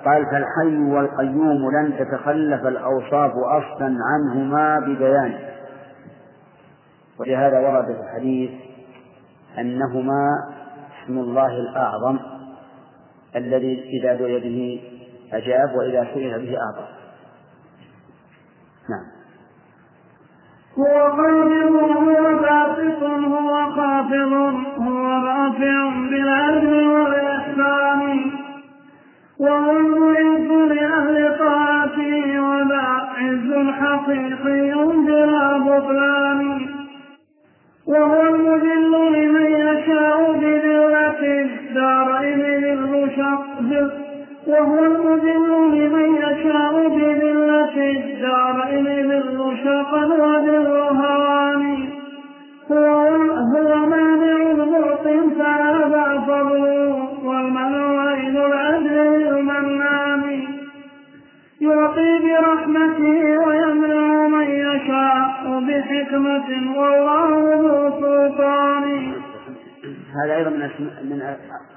[0.04, 5.38] قال فالحي والقيوم لن تتخلف الأوصاف أصلا عنهما ببيان.
[7.20, 8.50] ولهذا ورد في الحديث
[9.58, 10.30] أنهما
[11.04, 12.18] اسم الله الأعظم
[13.36, 14.80] الذي إذا دعي به
[15.32, 16.88] أجاب وإذا سئل به أعطى.
[18.90, 19.14] نعم.
[20.78, 24.32] هو قابض هو باسط هو خافض
[24.78, 25.83] هو رافع
[29.38, 34.72] وهو المعز لأهل طاعته وذا عز حقيقي
[35.06, 36.60] بلا بطلان.
[37.86, 43.44] وهو المذل لمن يشاء بذلة الدارين ذل شق
[44.46, 50.04] وهو المذل لمن يشاء بذلة الدارين ذل شقا
[66.14, 69.14] بحكمة والله ذو سلطان.
[70.14, 71.22] هذا أيضا من من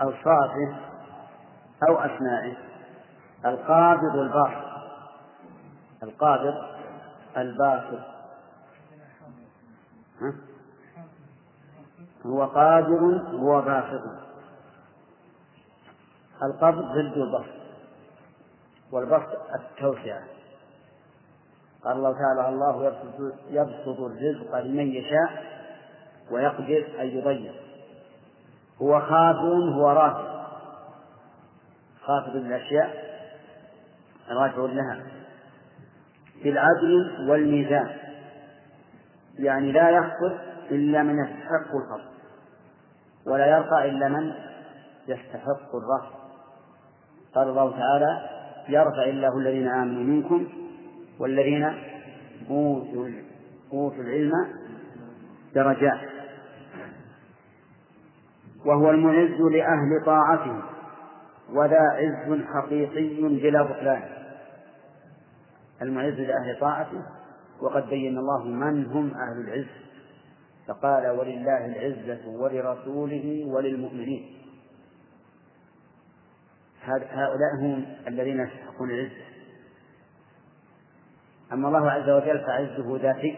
[0.02, 0.76] أوصافه
[1.90, 2.58] أو أسمائه.
[3.46, 4.68] القابض الباسط
[6.04, 6.54] القابض
[7.38, 8.00] الباسط
[12.26, 14.02] هو قابض هو باسط
[16.44, 17.58] القبض ضد البسط.
[18.92, 20.37] والبسط التوسعة.
[21.84, 22.94] قال الله تعالى الله
[23.50, 25.44] يبسط, الرزق لمن يشاء
[26.32, 27.54] ويقدر أن يضيق
[28.82, 30.48] هو خافض هو رافع.
[32.02, 33.08] خافض الأشياء
[34.30, 35.04] رافع لها.
[36.44, 37.90] في العدل والميزان.
[39.40, 40.38] يعني لا يخفض
[40.72, 42.12] إلا من يستحق الخفض
[43.28, 44.34] ولا يرقى إلا من
[45.08, 46.18] يستحق الرفع.
[47.36, 48.30] قال الله تعالى
[48.70, 50.67] يرفع الله الذين آمنوا منكم
[51.20, 51.64] والذين
[52.50, 53.10] أوتوا
[53.74, 54.32] أوتوا العلم
[55.56, 56.00] درجات.
[58.66, 60.62] وهو المعز لأهل طاعته
[61.50, 64.04] وذا عز حقيقي بلا بطلان.
[65.82, 67.02] المعز لأهل طاعته
[67.62, 69.68] وقد بين الله من هم أهل العز
[70.68, 74.38] فقال ولله العزة ولرسوله وللمؤمنين.
[76.88, 79.37] هؤلاء هم الذين يستحقون العزة
[81.54, 83.38] أما الله عز وجل فعزه ذاتي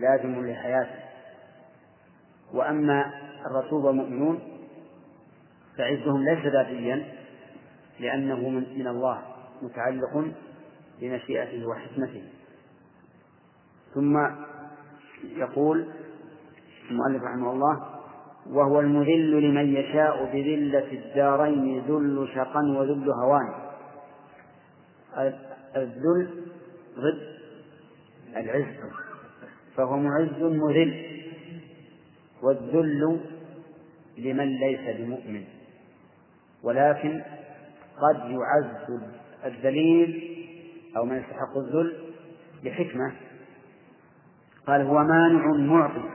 [0.00, 1.02] لازم لحياته.
[2.54, 3.12] وأما
[3.46, 4.38] الرسول والمؤمنون
[5.78, 7.04] فعزهم ليس ذاتيا
[8.00, 9.22] لأنه من, الله
[9.62, 10.32] متعلق
[11.00, 12.24] بمشيئته وحكمته.
[13.94, 14.16] ثم
[15.24, 15.88] يقول
[16.90, 17.92] المؤلف رحمه الله
[18.46, 23.54] وهو المذل لمن يشاء بذلة الدارين ذل شقا وذل هوان.
[25.76, 26.51] الذل
[26.96, 27.32] ضد
[28.36, 28.74] العز
[29.76, 31.22] فهو معز مذل
[32.42, 33.20] والذل
[34.18, 35.44] لمن ليس بمؤمن
[36.62, 37.22] ولكن
[37.98, 39.00] قد يعز
[39.44, 40.32] الذليل
[40.96, 42.12] أو من يستحق الذل
[42.64, 43.12] بحكمة.
[44.66, 46.10] قال هو مانع معطي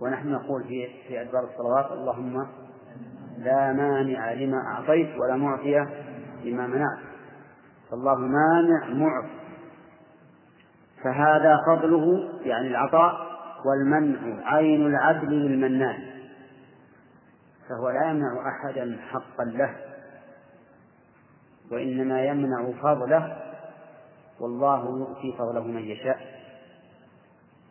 [0.00, 2.46] ونحن نقول في في أدبار الصلوات اللهم
[3.38, 5.86] لا مانع لما أعطيت ولا معطي
[6.44, 7.11] لما منعت.
[7.92, 9.42] فالله مانع معطي
[11.04, 13.32] فهذا فضله يعني العطاء
[13.64, 16.12] والمنع عين العدل للمنان.
[17.68, 19.76] فهو لا يمنع أحدا حقا له
[21.72, 23.42] وإنما يمنع فضله
[24.40, 26.18] والله يؤتي فضله من يشاء.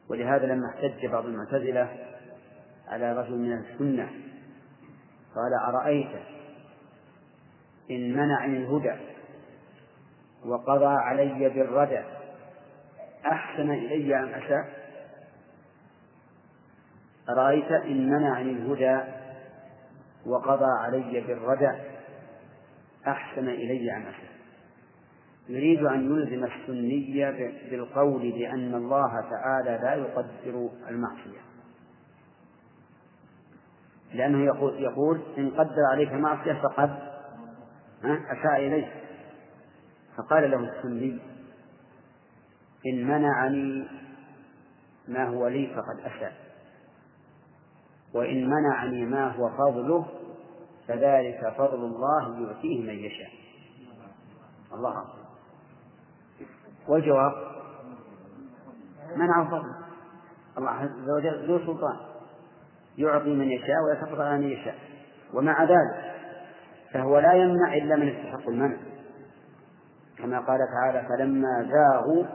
[0.09, 1.89] ولهذا لما احتج بعض المعتزلة
[2.87, 4.09] على رجل من السنة
[5.35, 6.11] قال أرأيت
[7.91, 8.95] إن منعني الهدى
[10.45, 12.03] وقضى علي بالردى
[13.25, 14.81] أحسن إلي أم أساء
[17.29, 19.01] أرأيت إن منعني الهدى
[20.25, 21.71] وقضى علي بالردى
[23.07, 24.31] أحسن إلي أم أساء
[25.49, 31.39] يريد أن يلزم السنية بالقول بأن الله تعالى لا يقدر المعصية.
[34.13, 36.89] لأنه يقول, يقول إن قدر عليك معصية فقد
[38.03, 38.89] أساء إليك.
[40.17, 41.19] فقال له السني
[42.87, 43.87] إن منعني
[45.07, 46.33] ما هو لي فقد أساء
[48.13, 50.05] وإن منعني ما هو فضله
[50.87, 53.29] فذلك فضل الله يؤتيه من يشاء.
[54.73, 55.21] الله أكبر.
[56.87, 57.31] والجواب
[59.15, 59.77] منع فضله
[60.57, 61.97] الله عز وجل ذو سلطان.
[62.97, 64.75] يعطي من يشاء ويتفضل على من يشاء.
[65.33, 66.15] ومع ذلك
[66.93, 68.77] فهو لا يمنع إلا من يستحق المنع.
[70.21, 72.25] كما قال تعالى فلما زاغوا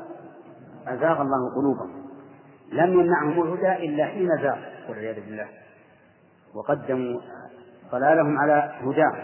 [0.87, 2.07] أزاغ الله قلوبهم.
[2.73, 4.59] لم يمنعهم الهدى إلا حين زاغ
[4.89, 5.49] والعياذ بالله.
[6.55, 7.21] وقدموا
[7.93, 9.17] ضلالهم على هداه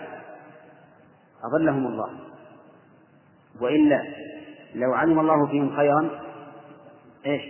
[1.45, 2.11] أضلهم الله.
[3.61, 4.03] وإلا
[4.75, 6.11] لو علم الله فيهم خيرا
[7.27, 7.43] إيش؟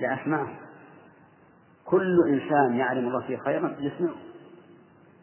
[0.00, 0.56] لأسمعهم.
[1.84, 4.14] كل إنسان يعلم الله فيه خيرا يسمعه.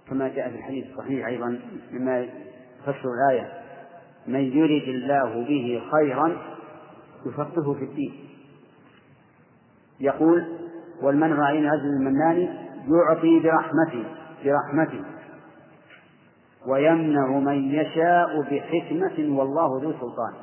[0.10, 1.60] كما جاء في الحديث الصحيح أيضا
[1.92, 3.67] مما يفسر الآية.
[4.28, 6.38] من يرد الله به خيرا
[7.26, 8.30] يفقهه في الدين.
[10.00, 10.58] يقول
[11.02, 12.38] والمنع عين عزل المنان
[12.88, 14.04] يعطي برحمته
[14.44, 15.06] برحمته.
[16.68, 20.34] ويمنع من يشاء بحكمة والله ذو سلطان.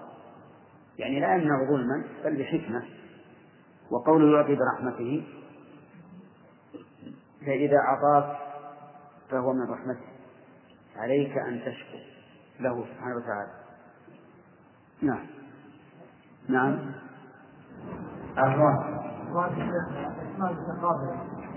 [0.99, 2.83] يعني لا يمنع ظلما بل بحكمة.
[3.91, 5.25] وقوله يعطي برحمته
[7.47, 8.37] فإذا أعطاك
[9.31, 10.07] فهو من رحمته.
[10.97, 12.01] عليك أن تشكر
[12.61, 13.64] له سبحانه وتعالى.
[15.05, 15.27] نعم.
[16.49, 16.79] نعم.
[18.39, 18.95] أخوان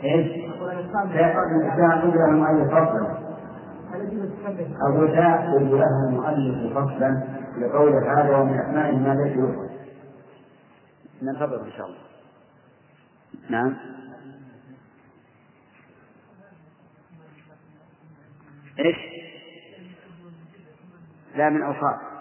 [0.04, 0.28] إيش؟
[0.62, 3.28] الإنسان قدر المؤلف فصلا.
[4.88, 7.24] الغثاء قدر له المؤلف فصلا
[7.58, 9.72] لقول تعالى ومن أسمائه ما ليس يوصف
[11.22, 12.00] ننتظر إن شاء الله.
[13.50, 13.76] نعم.
[18.80, 18.98] إيش؟
[21.36, 22.17] لا من أوصاف.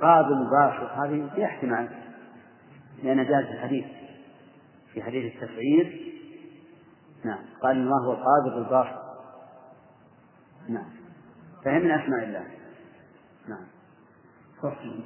[0.00, 1.88] قاضي مباشر هذه يحتمل
[3.02, 3.84] لأن جاء في الحديث
[4.92, 6.12] في حديث التفعيل.
[7.24, 9.02] نعم قال الله هو القابض الباسط
[10.68, 10.90] نعم
[11.64, 12.46] فهي من أسماء الله.
[13.48, 13.66] نعم.
[14.58, 15.04] فصل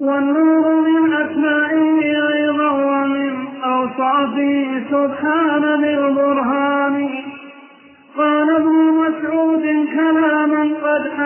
[0.00, 6.59] والنور من أسمائه أيضا ومن أوصافه سبحان ذي البرهان.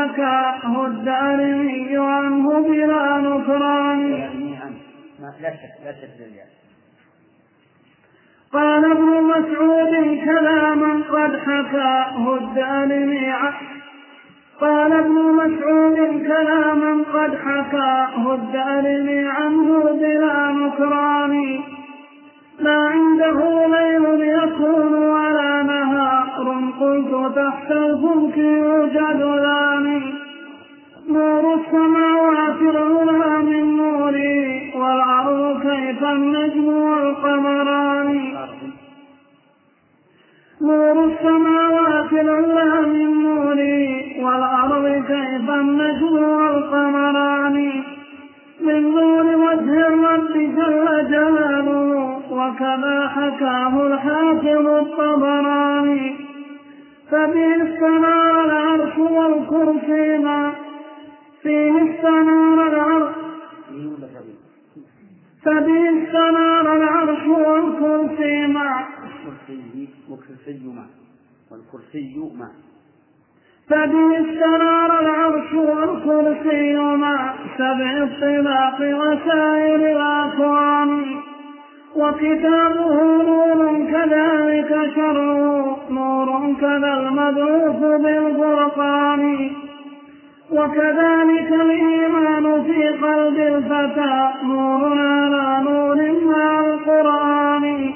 [0.05, 4.11] قد حكاه الدارمي عنه بلا نكران.
[5.21, 6.09] لا شك لا شك
[8.53, 9.95] قال ابن مسعود
[10.25, 13.33] كلاما قد حكاه الدارمي
[14.61, 15.97] قال ابن مسعود
[16.27, 21.35] كلاما قد حكاه الدارمي عنه بلا نكران.
[22.61, 25.84] ما عنده ليل يكون ولا نهار
[26.39, 30.15] قلت تحت الفلك يوجد ذاني
[31.09, 38.35] نور السماوات العلى من نوري والأرض كيف النجم والقمران.
[40.63, 47.83] نور السماوات العلى من نوري والأرض كيف النجم والقمران.
[48.61, 56.14] من نور وجه الرب جل جلاله وكما حكاه الحاكم الطبراني.
[57.15, 60.55] فبه استنار العرش والكرسي ما
[61.43, 63.15] فيه استنار العرش
[65.45, 68.89] فبه استنار العرش والكرسي مع
[70.11, 70.87] والكرسي مع
[71.51, 72.49] والكرسي مع
[73.69, 81.21] فبه استنار العرش والكرسي مع سبع الطلاق وسائر الأكوان.
[81.97, 89.51] وكتابه نور كذلك شرعه نور كذا المبعوث بالقرآن.
[90.53, 97.93] وكذلك الإيمان في قلب الفتى نور على نور مع القرآن.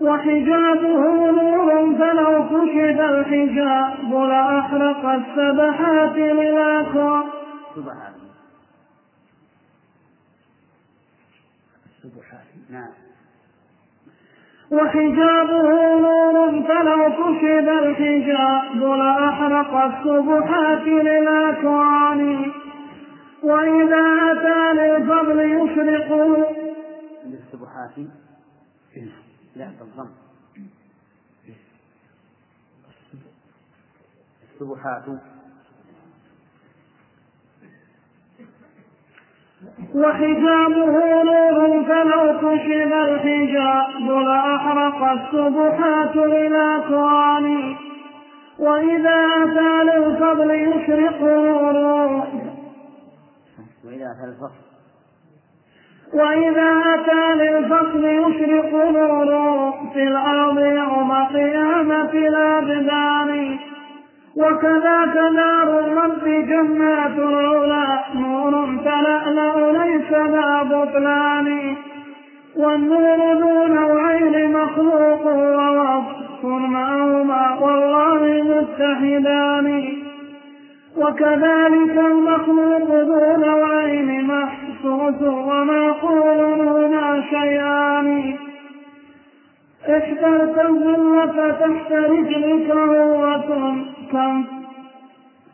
[0.00, 7.24] وحجابه نور فلو كشف الحجاب لأحرق السبحات للأكواب
[12.70, 12.90] نعم.
[14.70, 22.52] وحجابه نور فلو كشف الحجاب لأحرق السبحات للأكوان.
[23.42, 26.10] وإذا أتى للفضل يشرق.
[27.26, 27.98] للسبحات
[29.56, 30.10] لا بالضم.
[34.60, 35.04] السبحات؟
[39.94, 47.76] وحجابه نور فلو كشف الحجاب لأحرق السبحات للأكوان
[48.58, 52.26] وإذا أتى للفضل يشرق نوره
[53.84, 54.68] وإذا أتى الفصل
[56.14, 63.58] وإذا أتى للفصل يشرق نوره في الأرض يوم قيامة الأبدان
[64.38, 68.00] وكذاك نار الرب جنات العلا.
[68.14, 71.76] نور تلألأ ليس ذا بطلان.
[72.56, 79.84] والنور ذو نوعين مخلوق ووصف معهما والله متحدان.
[80.96, 88.47] وكذلك المخلوق ذو نوعين محسوس ومعقول هما شيئان.
[89.88, 93.76] احذرت الذلة تحت رجلك هوة
[94.12, 94.44] كم؟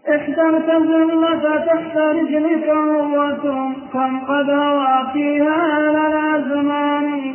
[0.09, 7.35] احذرت الذلة تحت رجلك هوة كم؟ قد هوى فيها على الأزمان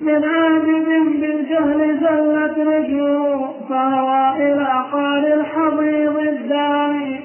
[0.00, 0.88] من عابد
[1.20, 7.20] بالجهل زلت رجله فهوى إلى قال الحضيض الداني.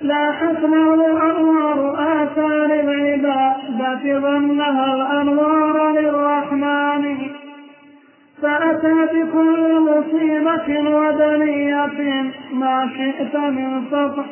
[0.00, 0.94] لا حسنه
[1.30, 7.45] أنوار آثار العبادة ظنها الأنوار للرحمن.
[8.42, 14.26] فأتى بكل مصيبة ودنية ما شئت من سطح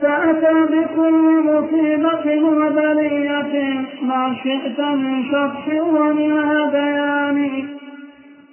[0.00, 7.68] فأتى بكل مصيبة وبلية ما شئت من شطح ومن هذيان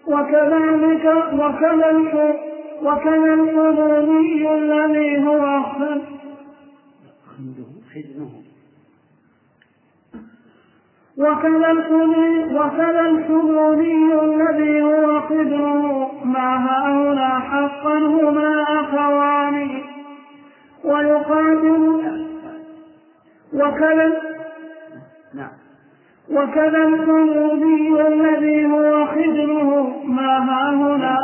[0.07, 1.89] وكذلك وكذا
[2.83, 5.63] وكذا الحضوري الذي هو
[7.93, 8.44] خدمه.
[11.17, 11.71] وكذا
[12.51, 19.81] وكذا الحضوري الذي هو قدره مع هؤلاء حقا هما أخوان
[20.83, 22.01] ويقابل
[23.53, 24.13] وكذا
[25.33, 25.51] نعم.
[26.31, 31.17] وكذا الحضوري الذي هو خدمه ما ها هنا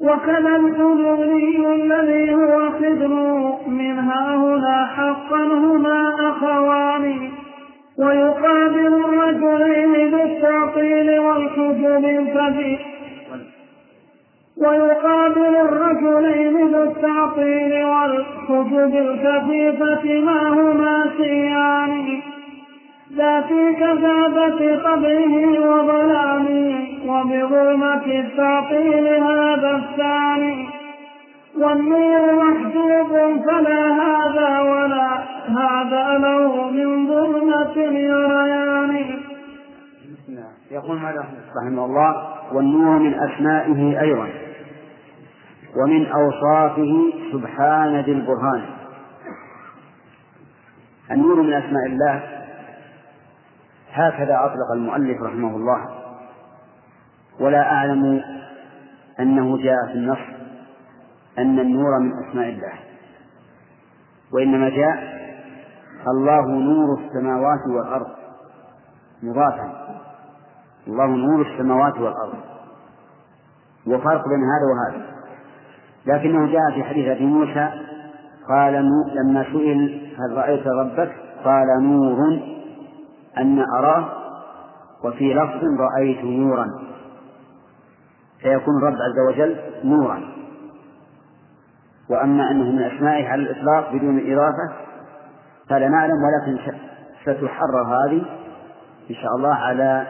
[0.00, 7.39] وكذا الحضوري الذي هو خدمه من ها هنا حقا هما أخوان
[8.00, 12.80] ويقابل الرجلين بالتعطيل والحجب الكثير
[14.56, 22.20] ويقابل الرجلين بالتعطيل والحجب الكثيفة ما هما سيان.
[23.16, 30.68] ذا في كذابة طبعه وظلامه وبظلمة التعطيل هذا الثاني.
[31.58, 35.10] والنور محجوب فلا هذا ولا
[35.48, 37.09] هذا له من
[40.70, 41.24] يقول ماذا
[41.56, 44.28] رحمه الله والنور من أسمائه أيضا
[45.76, 48.62] ومن أوصافه سبحان ذي البرهان.
[51.10, 52.22] النور من أسماء الله
[53.92, 56.00] هكذا أطلق المؤلف رحمه الله.
[57.40, 58.22] ولا أعلم
[59.20, 60.18] أنه جاء في النص
[61.38, 62.72] أن النور من أسماء الله
[64.32, 65.20] وإنما جاء
[66.08, 68.06] الله نور السماوات والأرض.
[69.22, 69.70] مضافا.
[70.86, 72.38] الله نور السماوات والأرض.
[73.86, 75.06] وفرق بين هذا وهذا.
[76.06, 77.70] لكنه جاء في حديث أبي موسى
[78.48, 78.72] قال
[79.14, 81.12] لما سئل هل رأيت ربك؟
[81.44, 82.18] قال نور
[83.38, 84.08] أن أراه
[85.04, 86.66] وفي لفظ رأيت نورا.
[88.42, 90.20] فيكون الرب عز وجل نورا.
[92.10, 94.89] وأما أنه من أسمائه على الإطلاق بدون إضافة
[95.70, 96.72] فلا نعلم ولكن
[97.22, 98.22] ستحرر هذه
[99.10, 100.06] إن شاء الله على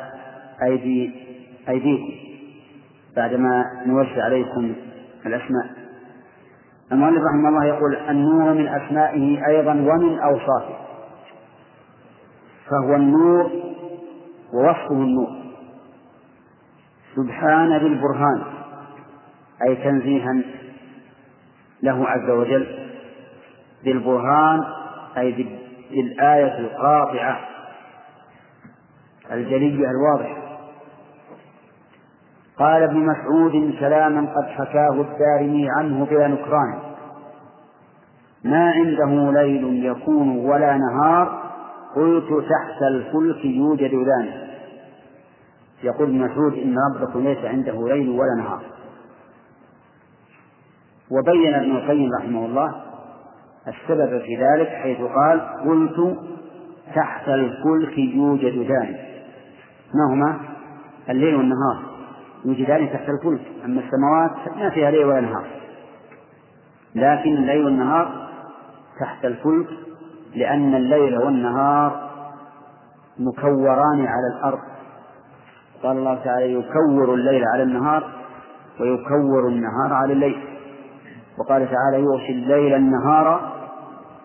[0.63, 1.15] أيدي
[1.69, 2.13] أيديكم
[3.17, 4.75] بعدما نوسع عليكم
[5.27, 5.67] الأسماء.
[6.93, 10.77] المؤلف رحمه الله يقول النور من أسمائه أيضا ومن أوصافه.
[12.71, 13.51] فهو النور
[14.53, 15.41] ووصفه النور.
[17.17, 18.43] سبحان ذي البرهان
[19.63, 20.43] أي تنزيها
[21.83, 22.89] له عز وجل.
[23.85, 24.80] بالبرهان
[25.21, 25.33] أي
[25.91, 27.41] بالآية القاطعة
[29.33, 30.41] الجلية الواضحة.
[32.59, 36.79] قال ابن مسعود كلاما قد حكاه الدارمي عنه بلا نكران.
[38.45, 41.51] ما عنده ليل يكون ولا نهار
[41.97, 44.51] قلت تحت الفلك يوجد ذلك
[45.83, 48.63] يقول ابن مسعود إن ربكم ليس عنده ليل ولا نهار.
[51.11, 52.90] وبين ابن القيم رحمه الله
[53.69, 56.19] السبب في ذلك حيث قال قلت
[56.95, 59.25] تحت الفلك يوجد ذلك.
[59.95, 60.41] ما هما؟
[61.09, 61.83] الليل والنهار
[62.45, 65.47] يوجدان تحت الفلك أما السماوات ما فيها ليل ولا نهار.
[66.95, 68.29] لكن الليل والنهار
[69.01, 69.69] تحت الفلك
[70.35, 72.11] لأن الليل والنهار
[73.19, 74.59] مكوران على الأرض.
[75.83, 78.11] قال الله تعالى يكور الليل على النهار
[78.81, 80.50] ويكور النهار على الليل.
[81.41, 83.53] وقال تعالى يغشي الليل النهار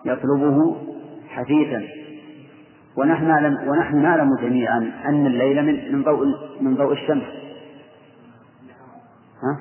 [0.04, 0.76] يطلبه
[1.28, 1.82] حثيثا.
[2.96, 6.26] ونحن نعلم ونحن نعلم جميعا أن الليل من من ضوء
[6.60, 7.24] من ضوء الشمس.
[9.42, 9.58] ها؟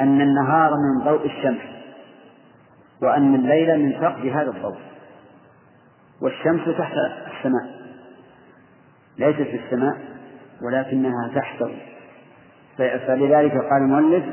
[0.00, 1.60] أن النهار من ضوء الشمس
[3.02, 4.78] وأن الليل من فقد هذا الضوء.
[6.22, 6.94] والشمس تحت
[7.26, 7.78] السماء
[9.18, 9.98] ليست في السماء
[10.62, 11.70] ولكنها تحته
[12.78, 14.24] فلذلك قال المؤلف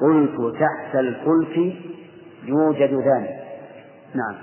[0.00, 1.76] قلت تحت الفلك
[2.44, 3.46] يوجد ذلك.
[4.14, 4.34] نعم.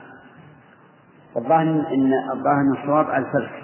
[1.37, 3.63] الظاهر ان الظاهر إن الصواب الفلك.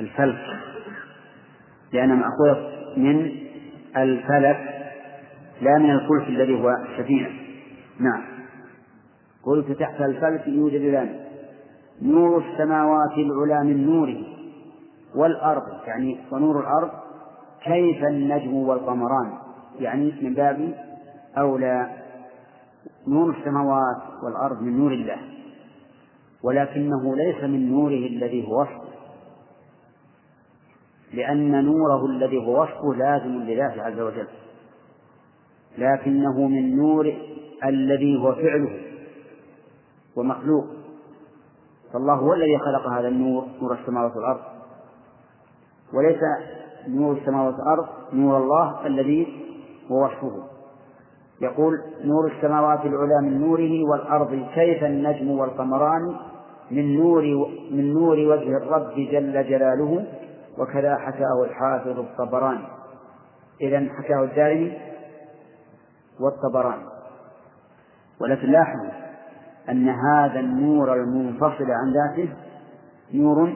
[0.00, 0.58] الفلك.
[1.92, 3.32] لأن مأخوذ من
[3.96, 4.90] الفلك
[5.60, 7.30] لا من الفلك الذي هو السفينة
[7.98, 8.22] نعم.
[9.42, 11.24] قلت تحت الفلك يوجد ذلك.
[12.02, 14.22] نور السماوات العلى من نوره
[15.14, 16.90] والأرض يعني ونور الأرض
[17.64, 19.43] كيف النجم والقمران؟
[19.78, 20.74] يعني من باب
[21.38, 21.90] أولى
[23.08, 25.18] نور السماوات والأرض من نور الله
[26.42, 28.84] ولكنه ليس من نوره الذي هو وصفه
[31.12, 34.26] لأن نوره الذي هو وصفه لازم لذاته عز وجل
[35.78, 37.14] لكنه من نور
[37.64, 38.80] الذي هو فعله
[40.16, 40.64] ومخلوق.
[41.92, 44.40] فالله هو الذي خلق هذا النور نور السماوات والأرض.
[45.94, 46.20] وليس
[46.88, 49.44] نور السماوات والأرض نور الله الذي
[49.90, 50.44] هو وصفه
[51.40, 56.16] يقول نور السماوات العلى من نوره والأرض كيف النجم والقمران
[56.70, 57.22] من نور
[57.70, 60.06] من نور وجه الرب جل جلاله
[60.58, 62.66] وكذا حكاه الحافظ الطبراني.
[63.60, 64.78] إذا حكاه الدارمي
[66.20, 66.84] والطبراني.
[68.20, 68.90] ولكن لاحظوا
[69.68, 72.32] أن هذا النور المنفصل عن ذاته
[73.14, 73.54] نور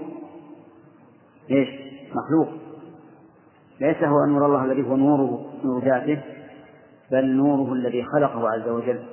[1.51, 1.69] إيش؟
[2.15, 2.49] مخلوق.
[3.81, 5.48] ليس هو نور الله الذي هو نوره.
[5.65, 6.21] نور ذاته
[7.11, 9.05] بل نوره الذي خلقه عز وجل.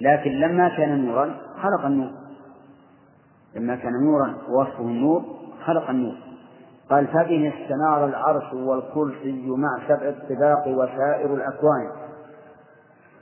[0.00, 2.10] لكن لما كان نورا خلق النور.
[3.56, 5.24] لما كان نورا ووصفه النور
[5.64, 6.14] خلق النور.
[6.90, 11.90] قال فبه استنار العرش والكرسي مع سبع الطباق وسائر الأكوان.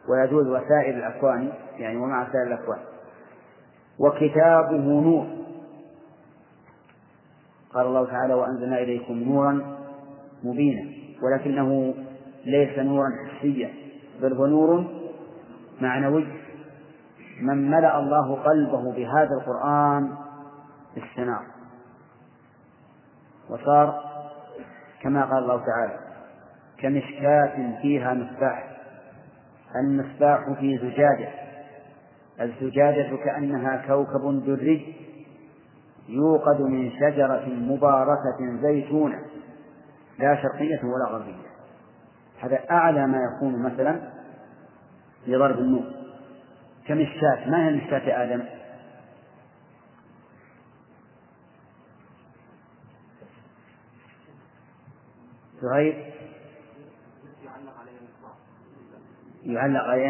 [0.08, 2.78] ويجوز وسائر الأكوان يعني ومع سائر الأكوان.
[3.98, 5.26] وكتابه نور.
[7.74, 9.78] قال الله تعالى وأنزلنا إليكم نورا
[10.44, 10.90] مبينا.
[11.22, 11.94] ولكنه
[12.48, 13.70] ليس نورا حسيا
[14.22, 14.84] بل هو نور
[15.80, 16.26] معنوي.
[17.40, 20.14] من ملأ الله قلبه بهذا القرآن
[20.96, 21.46] استنار.
[23.50, 24.04] وصار
[25.02, 25.98] كما قال الله تعالى
[26.78, 28.76] كمشكاة فيها مصباح
[29.76, 31.28] المصباح في زجاجة.
[32.40, 34.96] الزجاجة كأنها كوكب دري
[36.08, 39.18] يوقد من شجرة مباركة زيتونة
[40.18, 41.47] لا شرقية ولا غربية.
[42.40, 44.00] هذا أعلى ما يكون مثلا
[45.26, 45.84] لضرب النور
[46.86, 48.42] كمشكاة ما هي مشكاة آدم؟
[55.62, 56.14] زهير
[59.44, 60.08] يعلق عليه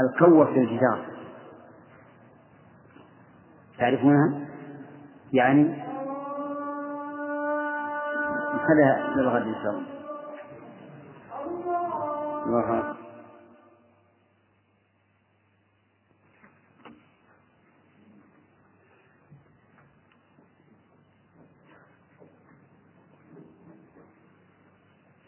[0.00, 1.06] الكوة في الجدار
[3.78, 4.40] تعرفونها؟
[5.32, 5.81] يعني
[8.62, 9.86] هذا للغد إن شاء الله.
[12.46, 12.94] الله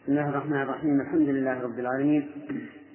[0.03, 1.01] بسم الله الرحمن الرحيم.
[1.01, 2.31] الحمد لله رب العالمين.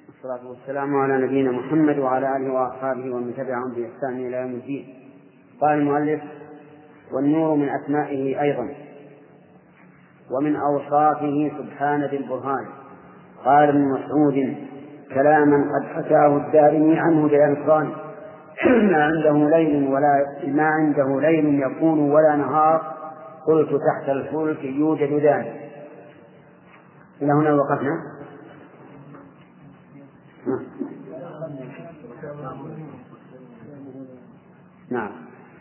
[0.08, 5.10] والصلاة والسلام على نبينا محمد وعلى آله وأصحابه ومن تبعهم بإحسان إلى يوم الدين.
[5.60, 6.22] قال المؤلف
[7.12, 8.89] والنور من أسمائه أيضا.
[10.30, 12.66] ومن أوصافه سبحانه بالبرهان
[13.44, 14.56] قال ابن مسعود
[15.14, 17.92] كلاما قد حكاه الدارمي عنه بإنصان
[18.92, 22.96] ما عنده ليل ولا ما عنده ليل يكون ولا نهار
[23.46, 25.70] قلت تحت الفلك يوجد ذلك
[27.22, 28.02] إلى هنا وقفنا؟
[34.90, 35.10] نعم.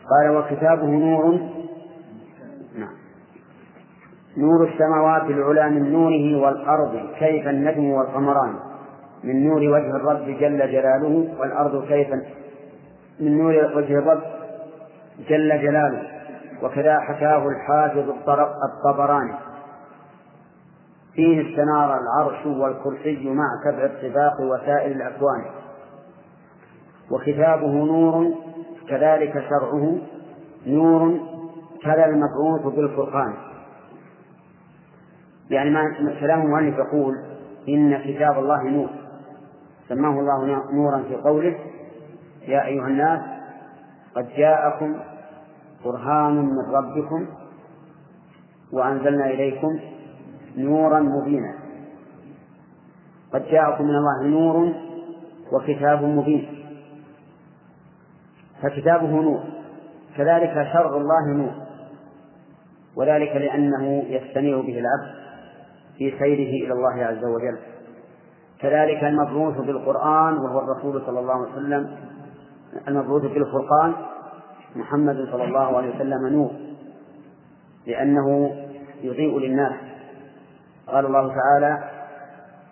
[0.10, 1.40] قال وكتابه نور
[4.38, 8.54] نور السماوات العلى من نوره والأرض كيف النجم والقمران.
[9.24, 12.08] من نور وجه الرب جل جلاله والأرض كيف
[13.20, 14.22] من نور وجه الرب
[15.30, 16.04] جل جلاله.
[16.64, 18.10] وكذا حكاه الحافظ
[18.64, 19.34] الطبراني.
[21.14, 25.46] فيه استنار العرش والكرسي مع سبع الطباق وسائر الأكوان.
[27.12, 28.34] وكتابه نور
[28.90, 29.98] كذلك شرعه
[30.68, 31.20] نور
[31.84, 33.49] كذا المبعوث بالفرقان.
[35.50, 35.84] يعني ما
[36.20, 37.16] كلام المؤلف يقول
[37.70, 38.90] إن كتاب الله نور.
[39.90, 41.56] سماه الله نورا في قوله
[42.48, 43.20] يا أيها الناس
[44.16, 45.00] قد جاءكم
[45.86, 47.26] برهان من ربكم
[48.72, 49.80] وأنزلنا إليكم
[50.58, 51.54] نورا مبينا.
[53.34, 54.74] قد جاءكم من الله نور
[55.52, 56.66] وكتاب مبين.
[58.62, 59.44] فكتابه نور
[60.18, 61.52] كذلك شرع الله نور
[62.96, 65.19] وذلك لأنه يستنير به العبد.
[66.00, 67.60] في سيره إلى الله عز وجل.
[68.60, 71.96] كذلك المبعوث بالقرآن وهو الرسول صلى الله عليه وسلم
[72.88, 73.94] المبعوث بالفرقان
[74.76, 76.52] محمد صلى الله عليه وسلم نور
[77.88, 78.56] لأنه
[79.02, 79.74] يضيء للناس.
[80.88, 81.84] قال الله تعالى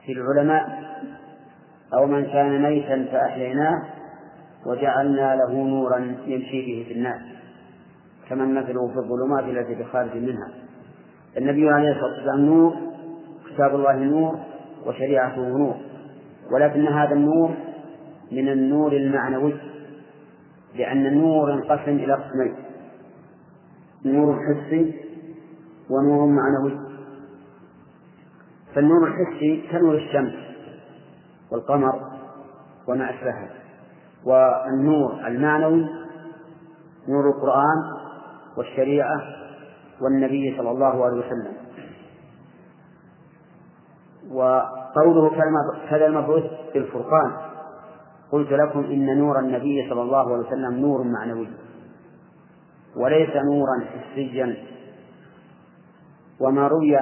[0.05, 0.83] في العلماء
[1.93, 3.83] أو من كان ميتا فأحييناه
[4.65, 7.21] وجعلنا له نورا يمشي به في الناس
[8.29, 10.49] كمن مثله في الظلمات التي بخارج منها.
[11.37, 12.73] النبي عليه الصلاة والسلام نور
[13.57, 14.35] كتاب الله نور
[14.85, 15.75] وشريعته نور.
[16.51, 17.49] ولكن هذا النور
[18.31, 19.53] من النور المعنوي
[20.75, 22.55] لأن النور ينقسم إلى قسمين
[24.05, 24.93] نور حسي
[25.89, 26.79] ونور معنوي.
[28.75, 30.33] فالنور الحسي كنور الشمس
[31.51, 32.01] والقمر
[32.87, 33.49] وما أشبهه.
[34.25, 35.85] والنور المعنوي
[37.07, 37.93] نور القرآن
[38.57, 39.21] والشريعة
[40.01, 41.66] والنبي صلى الله عليه وسلم.
[44.31, 45.31] وقوله
[45.89, 47.31] كذا المبعوث بالفرقان
[48.31, 51.47] قلت لكم إن نور النبي صلى الله عليه وسلم نور معنوي.
[52.95, 54.55] وليس نورا حسيا.
[56.39, 56.99] وما روي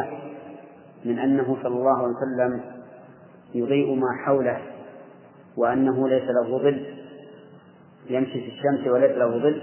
[1.06, 2.62] من أنه صلى الله عليه وسلم
[3.54, 4.62] يضيء ما حوله
[5.58, 6.86] وأنه ليس له ظل.
[8.10, 9.62] يمشي في الشمس وليس له ظل.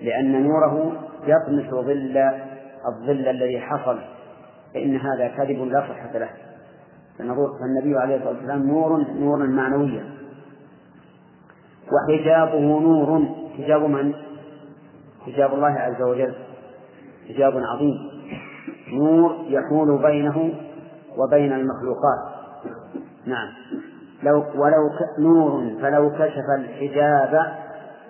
[0.00, 0.92] لأن نوره
[1.26, 2.18] يطمس ظل
[2.88, 3.98] الظل الذي حصل.
[4.74, 6.43] فإن هذا كذب لا صحة له.
[7.18, 10.14] فالنبي عليه الصلاة والسلام نور نورا معنويا
[11.92, 13.24] وحجابه نور.
[13.58, 14.14] حجاب من؟
[15.26, 16.34] حجاب الله عز وجل.
[17.28, 18.10] حجاب عظيم.
[18.92, 20.54] نور يحول بينه
[21.18, 22.18] وبين المخلوقات.
[23.26, 23.48] نعم.
[24.22, 25.82] لو ولو نور.
[25.82, 27.52] فلو كشف الحجاب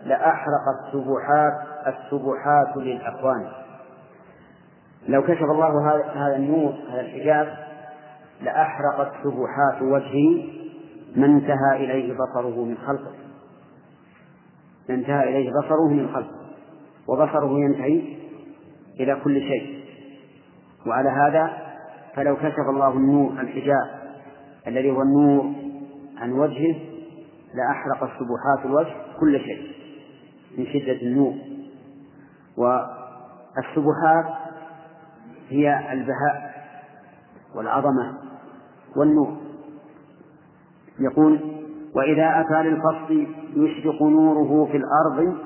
[0.07, 1.53] لأحرق السبحات
[1.87, 3.47] السبحات للأكوان.
[5.09, 7.64] لو كشف الله هذا النور هذا الحجاب
[8.43, 10.45] لأحرقت سبحات وجهه
[11.17, 13.13] ما انتهى إليه بصره من خلقه.
[14.91, 16.41] انتهى إليه بصره من خلقه.
[17.09, 18.03] وبصره ينتهي
[19.01, 19.85] إلى كل شيء.
[20.87, 21.53] وعلى هذا
[22.15, 24.03] فلو كشف الله النور الحجاب
[24.67, 25.53] الذي هو النور
[26.19, 26.77] عن وجهه
[27.55, 29.73] لأحرق سبحات الوجه كل شيء
[30.59, 31.35] من شدة النور.
[32.57, 34.35] والسبحات
[35.51, 36.54] هي البهاء.
[37.55, 38.15] والعظمة
[38.97, 39.37] والنور.
[41.01, 41.41] يقول
[41.95, 43.27] وإذا أتى للفصل
[43.57, 45.37] يشرق نوره في الأرض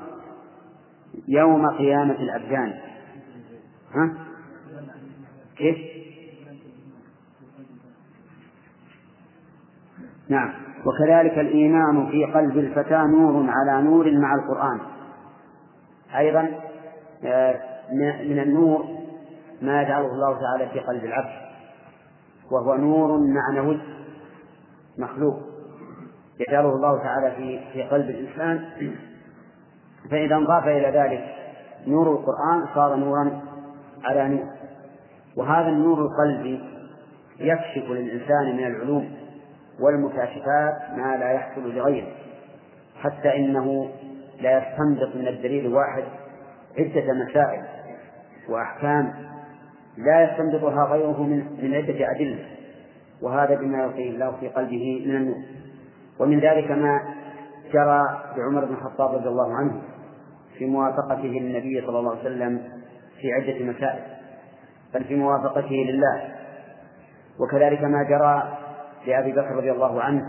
[1.27, 2.73] يوم قيامة الأبدان.
[3.95, 4.13] ها؟
[5.57, 5.77] كيف؟
[10.29, 10.53] نعم.
[10.85, 14.79] وكذلك الإيمان في قلب الفتى نور على نور مع القرآن.
[16.17, 16.49] أيضا
[17.23, 17.59] آه،
[18.23, 18.85] من النور
[19.61, 21.48] ما يجعله الله تعالى في قلب العبد.
[22.51, 23.79] وهو نور معنوي
[24.97, 25.39] مخلوق.
[26.39, 28.69] يجعله الله تعالى في في قلب الإنسان.
[30.11, 31.35] فإذا انضاف إلى ذلك
[31.87, 33.41] نور القرآن صار نورا
[34.03, 34.45] على نور.
[35.35, 36.61] وهذا النور القلبي
[37.39, 39.11] يكشف للإنسان من العلوم
[39.79, 42.07] والمكاشفات ما لا يحصل لغيره.
[42.99, 43.89] حتى إنه
[44.41, 46.03] لا يستنبط من الدليل الواحد
[46.77, 47.63] عدة مسائل
[48.49, 49.13] وأحكام
[50.05, 51.23] لا يستنبطها غيره
[51.61, 52.45] من عدة أدلة
[53.21, 55.37] وهذا بما يعطيه الله في قلبه من النور.
[56.19, 57.01] ومن ذلك ما
[57.73, 58.01] جرى
[58.37, 59.81] بعمر بن الخطاب رضي الله عنه
[60.57, 62.61] في موافقته للنبي صلى الله عليه وسلم
[63.21, 64.03] في عدة مسائل
[64.93, 66.35] بل في موافقته لله.
[67.39, 68.57] وكذلك ما جرى
[69.07, 70.21] لأبي بكر رضي الله عنه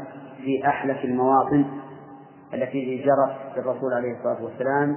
[0.45, 1.64] في أحلف المواطن
[2.55, 4.97] التي جرت للرسول عليه الصلاة والسلام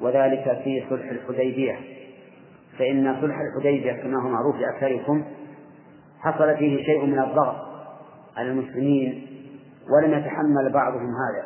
[0.00, 1.76] وذلك في صلح الحديبية.
[2.80, 5.24] فإن صلح الحديبية كما هو معروف لأكثركم
[6.20, 7.56] حصل فيه شيء من الضغط
[8.36, 9.26] على المسلمين
[9.90, 11.44] ولم يتحمل بعضهم هذا.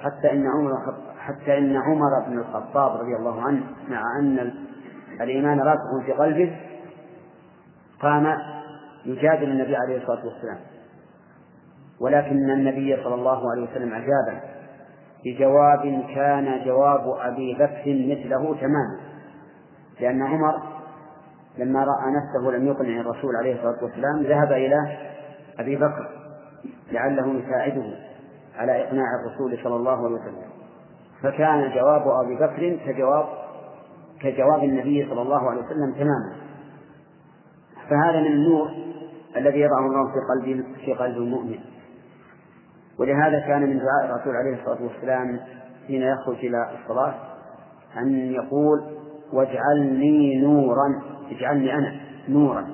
[0.00, 0.72] حتى إن عمر
[1.18, 4.52] حتى إن عمر بن الخطاب رضي الله عنه مع أن
[5.20, 6.56] الإيمان راسخ في قلبه
[8.00, 8.36] قام
[9.04, 10.58] يجادل النبي عليه الصلاة والسلام.
[12.00, 14.40] ولكن النبي صلى الله عليه وسلم أجابه
[15.24, 19.05] بجواب كان جواب أبي بكر مثله تماما.
[20.00, 20.62] لأن عمر
[21.58, 24.98] لما رأى نفسه لم يقنع الرسول عليه الصلاة والسلام ذهب إلى
[25.58, 26.08] أبي بكر
[26.92, 27.84] لعله يساعده
[28.56, 30.50] على إقناع الرسول صلى الله عليه وسلم.
[31.22, 33.26] فكان جواب أبي بكر كجواب
[34.20, 36.36] كجواب النبي صلى الله عليه وسلم تماما.
[37.90, 38.70] فهذا من النور
[39.36, 41.58] الذي يضعه الله في قلب في قلب المؤمن.
[42.98, 45.40] ولهذا كان من دعاء الرسول عليه الصلاة والسلام
[45.86, 47.14] حين يخرج إلى الصلاة
[47.96, 48.95] أن يقول
[49.32, 51.96] واجعلني نورا اجعلني أنا
[52.28, 52.66] نورا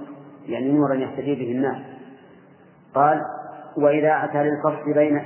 [0.46, 1.82] يعني نورا يهتدي به الناس.
[2.94, 3.20] قال
[3.76, 5.16] وإذا أتى للفصل بين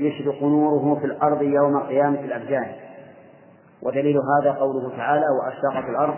[0.00, 2.66] يشرق نوره في الأرض يوم قيامة الأبدان
[3.82, 6.16] ودليل هذا قوله تعالى وأشرقت الأرض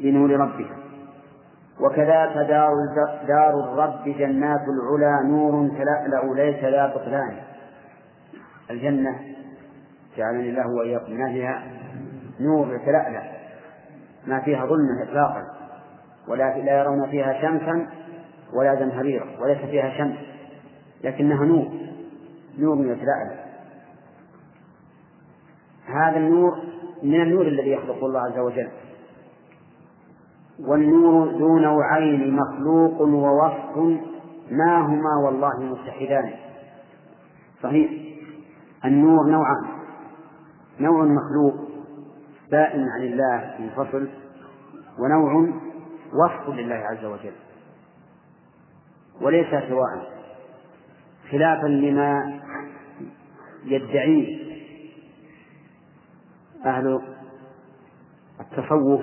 [0.00, 0.76] بنور ربها.
[1.80, 2.72] وكذاك دار
[3.28, 7.36] دار الرب جنات العلا نور تلألأ ليس لا بطلان.
[8.70, 9.20] الجنة
[10.16, 11.62] جعلني الله وإياكم ما فيها
[12.40, 13.22] نور يتلألأ
[14.26, 15.42] ما فيها ظلمة إطلاقا
[16.28, 17.86] ولا لا يرون فيها شمسا
[18.52, 20.16] ولا زمهريرا وليس فيها شمس
[21.04, 21.68] لكنها نور
[22.58, 23.46] نور يتلألأ
[25.86, 26.58] هذا النور
[27.02, 28.68] من النور الذي يخلق الله عز وجل.
[30.60, 33.76] والنور ذو نوعين مخلوق ووصف
[34.50, 36.32] ما هما والله متحدان.
[37.62, 37.90] صحيح؟
[38.84, 39.64] النور نوعان
[40.80, 41.65] نوع مخلوق
[42.50, 44.08] بائن عن الله منفصل
[44.98, 45.48] ونوع
[46.14, 47.32] وصف لله عز وجل.
[49.20, 50.16] وليس سواء
[51.30, 52.40] خلافا لما
[53.64, 54.46] يدعيه
[56.66, 57.00] أهل
[58.40, 59.00] التصوف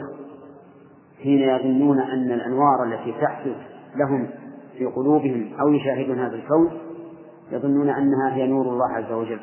[1.23, 3.57] حين يظنون أن الأنوار التي تحدث
[3.95, 4.29] لهم
[4.77, 6.79] في قلوبهم أو يشاهدون هذا الكون
[7.51, 9.39] يظنون أنها هي نور الله عز وجل.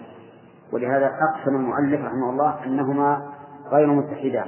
[0.73, 3.40] ولهذا أقسم المؤلف رحمه الله أنهما
[3.71, 4.47] غير متحدان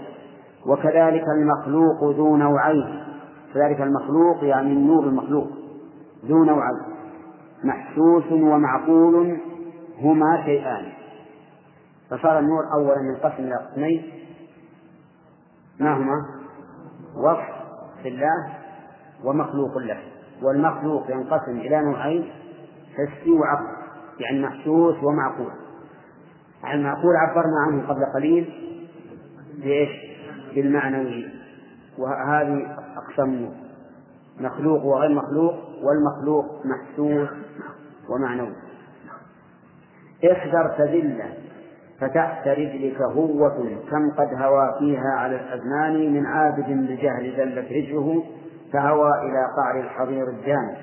[0.66, 3.04] وكذلك المخلوق ذو نوعين.
[3.54, 5.48] كذلك المخلوق يعني النور المخلوق.
[6.26, 6.82] ذو نوعين.
[7.64, 9.38] محسوس ومعقول
[9.98, 10.84] هما شيئان.
[12.10, 14.12] فصار النور أولا ينقسم إلى قسمين.
[15.80, 16.26] ما هما؟
[17.16, 18.48] وصف لله
[19.24, 19.98] ومخلوق له.
[20.42, 22.30] والمخلوق ينقسم إلى نوعين
[22.92, 23.82] حسي وعقل.
[24.20, 25.52] يعني محسوس ومعقول.
[26.74, 28.71] المعقول عبرنا عنه قبل قليل.
[29.58, 29.90] بإيش؟
[30.54, 31.28] بالمعنوي.
[31.98, 33.50] وهذه أقسام
[34.40, 37.28] مخلوق وغير مخلوق والمخلوق محسوس
[38.08, 38.54] ومعنوي.
[40.32, 41.34] احذر تذلة
[42.00, 48.24] فتحت رجلك هوة كم قد هوى فيها على الأزمان من عابد بجهل ذلت رجله
[48.72, 50.76] فهوى إلى قعر الحضير الجانب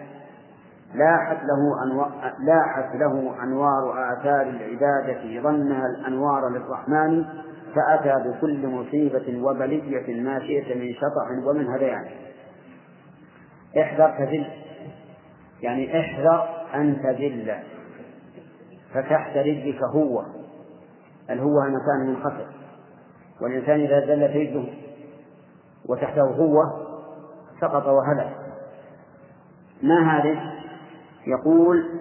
[0.96, 7.26] لاحت له أنوار لاحت له أنوار آثار العبادة ظنها الأنوار للرحمن
[7.76, 12.06] فأتى بكل مصيبة وبلية ما شئت من شطح ومن هذيان.
[13.82, 14.48] احذر تذل.
[15.62, 17.56] يعني احذر أن تذل.
[18.94, 20.26] فتحت رجلك هو
[21.30, 22.48] الهوة المكان المنخفض
[23.42, 24.74] والإنسان إذا زلت رجله
[25.86, 26.56] وتحته هو
[27.62, 28.36] سقط وهلك.
[29.84, 30.60] ما هذه؟
[31.28, 32.00] يقول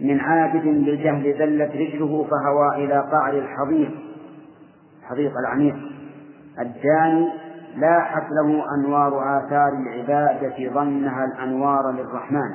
[0.00, 4.09] من عابد بالجهل زلت رجله فهوى إلى قعر الحضيق
[5.10, 5.76] الحضيق العميق
[6.58, 7.28] الجاني
[7.76, 12.54] لاحت له أنوار آثار العبادة ظنها الأنوار للرحمن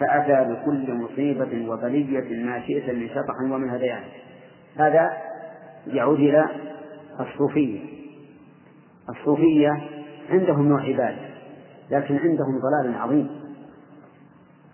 [0.00, 4.02] فأتى بكل مصيبة وبلية ما شئت من شطح ومن هذيان.
[4.76, 5.12] هذا
[5.86, 6.48] يعود إلى
[7.20, 7.80] الصوفية.
[9.10, 9.80] الصوفية
[10.30, 11.32] عندهم نوع عبادة
[11.90, 13.30] لكن عندهم ضلال عظيم.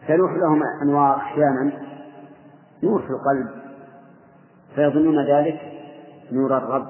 [0.08, 1.72] تلوح لهم أنوار أحيانا
[2.82, 3.48] نور في القلب
[4.74, 5.77] فيظنون ذلك
[6.32, 6.86] نور الرب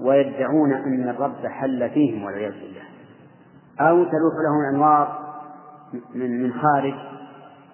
[0.00, 2.82] ويدعون أن الرب حل فيهم والعياذ بالله.
[3.80, 5.18] أو تلوح لهم أنوار
[6.14, 6.94] من من خارج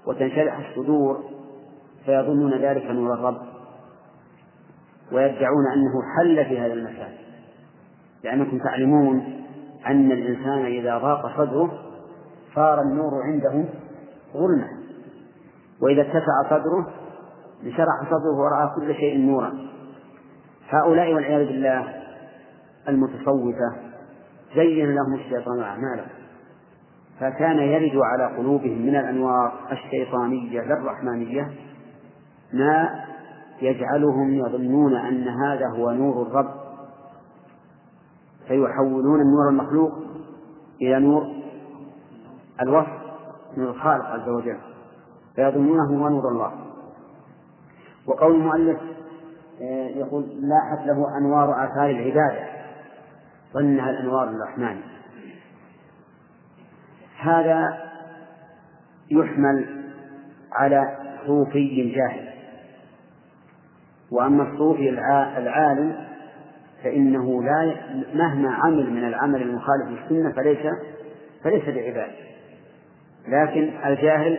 [0.07, 1.25] وتنشرح الصدور
[2.05, 3.41] فيظنون ذلك نور الرب
[5.13, 7.13] ويدعون أنه حل في هذا المكان.
[8.25, 9.45] لأنكم تعلمون
[9.87, 11.71] أن الإنسان إذا ضاق صدره
[12.55, 13.65] صار النور عنده
[14.33, 14.69] ظلمة.
[15.83, 16.87] وإذا اتسع صدره
[17.65, 19.69] انشرح صدره ورأى كل شيء نورا.
[20.69, 21.95] هؤلاء والعياذ بالله
[22.89, 23.77] المتصوفة
[24.55, 26.09] زين لهم الشيطان أعمالهم.
[27.21, 31.53] فكان يرد على قلوبهم من الأنوار الشيطانية لا الرحمانية
[32.53, 33.05] ما
[33.63, 36.55] يجعلهم يظنون أن هذا هو نور الرب.
[38.49, 39.93] فيحولون النور المخلوق
[40.83, 41.27] إلى نور
[42.63, 42.99] الوصف
[43.57, 44.59] نور الخالق عز وجل.
[45.37, 46.53] فيظنونه هو نور الله.
[48.07, 48.81] وقول المؤلف
[49.97, 52.47] يقول لاحت له أنوار آثار العبادة.
[53.55, 54.81] ظنها الأنوار الرحمن.
[57.21, 57.79] هذا
[59.11, 59.85] يحمل
[60.53, 60.97] على
[61.27, 62.29] صوفي جاهل.
[64.11, 64.89] وأما الصوفي
[65.39, 66.09] العالم
[66.85, 67.75] فإنه لا
[68.15, 70.59] مهما عمل من العمل المخالف للسنة فليس
[71.45, 72.11] فليس بعباد
[73.29, 74.39] لكن الجاهل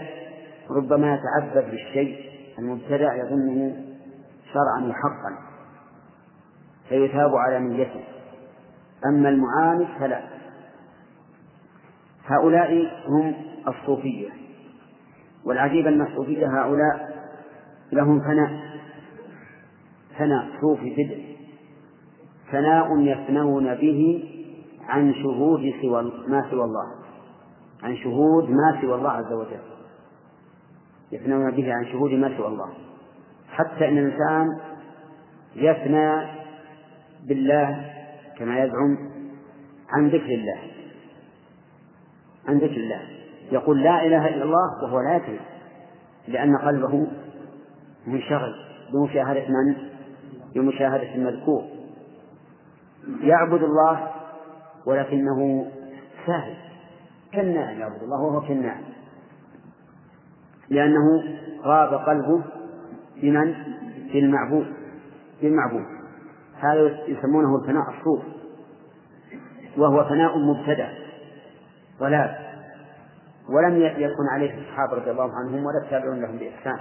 [0.70, 2.16] ربما يتعبد بالشيء
[2.60, 3.89] المبتدع يظنه
[4.54, 5.38] شرعا وحقا
[6.90, 8.04] فيثاب على نيته.
[9.06, 10.40] أما المعاند فلا.
[12.26, 13.36] هؤلاء هم
[13.68, 14.30] الصوفية
[15.46, 17.20] والعجيب أن الصوفية هؤلاء
[17.92, 18.80] لهم فناء
[20.18, 21.36] فناء صوفي بدء
[22.52, 24.24] فناء يفنون به
[24.88, 26.86] عن شهود سوى ما سوى الله
[27.84, 29.60] عن شهود ما سوى الله عز وجل.
[31.12, 32.70] يفنون به عن شهود ما سوى الله.
[33.52, 34.60] حتى أن الإنسان
[35.56, 36.22] يفنى
[37.28, 37.92] بالله
[38.38, 38.98] كما يزعم
[39.90, 40.60] عن ذكر الله.
[42.48, 43.02] عن ذكر الله.
[43.52, 45.40] يقول لا إله إلا الله وهو لا يدري
[46.28, 47.08] لأن قلبه
[48.08, 48.54] منشغل
[48.94, 49.76] بمشاهدة من؟
[50.56, 51.64] بمشاهدة المذكور.
[53.22, 54.08] يعبد الله
[54.86, 55.72] ولكنه
[56.26, 56.56] ساهل.
[57.32, 58.84] كالنائم يعبد الله وهو كالنائم
[60.70, 61.24] لأنه
[61.64, 62.42] غاب قلبه
[63.22, 63.56] بمن؟
[64.14, 64.68] بالمعبود
[65.42, 65.86] بالمعبود
[66.60, 68.22] هذا يسمونه الفناء الصوف.
[69.78, 70.90] وهو فناء مبتدأ.
[72.00, 72.36] ضلال.
[73.50, 76.80] ولم يكن عليه الصحابة رضي الله عنهم ولا التابعون لهم بإحسان.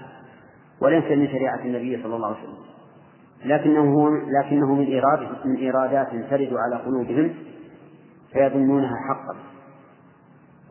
[0.82, 2.58] وليس من شريعة النبي صلى الله عليه وسلم.
[3.44, 7.34] لكنه هو لكنه من إيراد من إيرادات ترد على قلوبهم
[8.32, 9.36] فيظنونها حقا.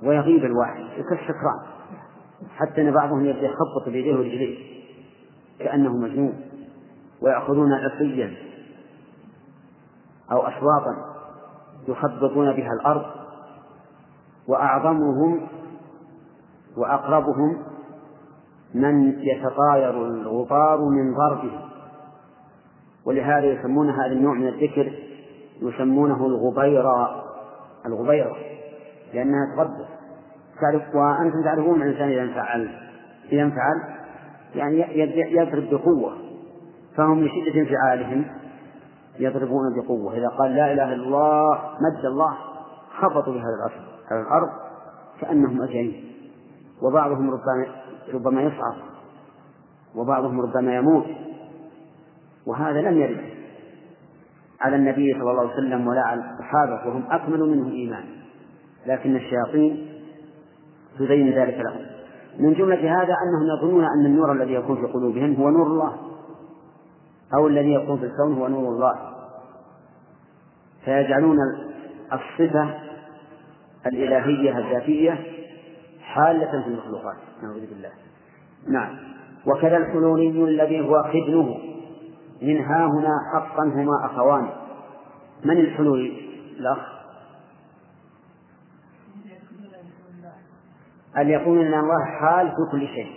[0.03, 0.83] ويغيب الواحد.
[1.09, 1.59] كالسكران
[2.57, 4.76] حتى أن بعضهم يبدأ يخبط بيديه ورجليه.
[5.59, 6.41] كأنه مجنون
[7.21, 8.33] ويأخذون عصيا
[10.31, 11.17] أو أشواطا
[11.87, 13.05] يخبطون بها الأرض
[14.47, 15.47] وأعظمهم
[16.77, 17.63] وأقربهم
[18.73, 21.59] من يتطاير الغبار من ضربه
[23.05, 24.93] ولهذا يسمون هذا النوع من الذكر
[25.61, 27.23] يسمونه الغبيرة
[27.85, 28.35] الغبيرة
[29.13, 29.87] لأنها تغبر.
[30.61, 32.69] تعرف وأنتم تعرفون الإنسان إذا انفعل
[33.31, 33.96] إذا انفعل
[34.57, 34.85] يعني
[35.31, 36.17] يضرب بقوة.
[36.95, 38.25] فهم من شدة انفعالهم
[39.19, 40.17] يضربون بقوة.
[40.17, 42.37] إذا قال لا إله إلا الله مد الله
[42.99, 43.81] خبطوا بهذا الأرض
[44.11, 44.49] على الأرض
[45.21, 45.93] كأنهم أجانب.
[46.81, 47.65] وبعضهم ربما
[48.13, 48.75] ربما يصعق
[49.95, 51.05] وبعضهم ربما يموت.
[52.45, 53.21] وهذا لم يرد
[54.61, 58.03] على النبي صلى الله عليه وسلم ولا على الصحابة وهم أكمل منه إيمان
[58.85, 59.87] لكن الشياطين
[60.99, 61.96] تزين ذلك لهم.
[62.39, 65.97] من جملة هذا أنهم يظنون أن النور الذي يكون في قلوبهم هو نور الله.
[67.33, 68.95] أو الذي يكون في الكون هو نور الله.
[70.85, 71.37] فيجعلون
[72.13, 72.69] الصفة
[73.85, 75.19] الإلهية الذاتية
[76.01, 77.17] حالة في المخلوقات.
[77.43, 77.91] نعوذ بالله.
[78.67, 78.95] نعم.
[79.47, 81.57] وكذا الحلولي الذي هو خدنه.
[82.41, 84.49] من ها هنا حقا هما أخوان.
[85.45, 86.13] من الحلولي؟
[86.59, 86.96] الأخ.
[91.17, 93.11] أن يكون أن الله حال في كل شيء.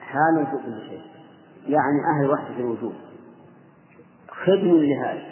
[0.00, 1.02] حال في كل شيء.
[1.66, 2.94] يعني أهل وحدة الوجود.
[4.28, 5.22] خدم لهذا.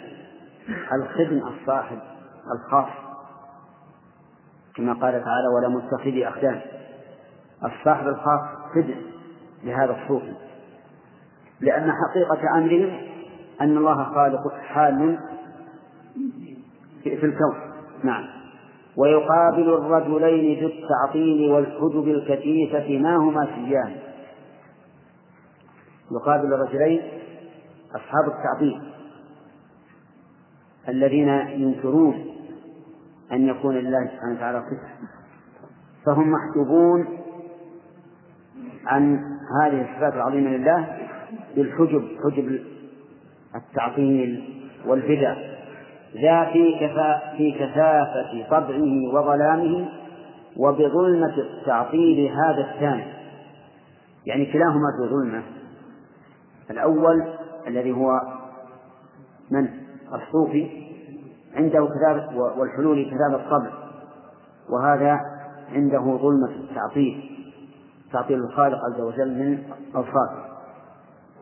[0.93, 1.99] الخدم الصاحب
[2.55, 2.89] الخاص.
[4.75, 6.61] كما قال تعالى ولا متخذي أخدان
[7.63, 8.41] الصاحب الخاص
[8.75, 8.95] خدم
[9.63, 10.33] لهذا الصوفي
[11.59, 12.97] لأن حقيقة أمرهم
[13.61, 15.19] أن الله خالق حال
[17.03, 17.55] في الكون.
[18.03, 18.40] نعم.
[18.97, 23.95] ويقابل الرجلين ذو التعطيل والحجب الكثيفة ما هما سيان.
[26.11, 27.01] يقابل الرجلين
[27.95, 28.81] أصحاب التعطيل
[30.89, 31.29] الذين
[31.61, 32.25] ينكرون
[33.31, 35.07] أن يكون لله سبحانه وتعالى صفة.
[36.05, 37.07] فهم محجوبون
[38.85, 39.19] عن
[39.61, 40.97] هذه الصفات العظيمة لله
[41.55, 42.59] بالحجب حجب
[43.55, 45.35] التعطيل والبدع.
[46.15, 49.89] ذا في كفا في كثافة طبعه وظلامه
[50.57, 53.03] وبظلمة التعطيل هذا الثاني
[54.25, 55.43] يعني كلاهما في ظلمة.
[56.69, 57.23] الأول
[57.67, 58.21] الذي هو
[59.51, 59.69] من؟
[60.13, 60.81] الصوفي.
[61.55, 63.71] عنده كتابة والحلول كتابة الطبع
[64.69, 65.19] وهذا
[65.73, 67.31] عنده ظلمة التعطيل.
[68.13, 69.63] تعطيل الخالق عز وجل من
[69.95, 70.51] أوصافه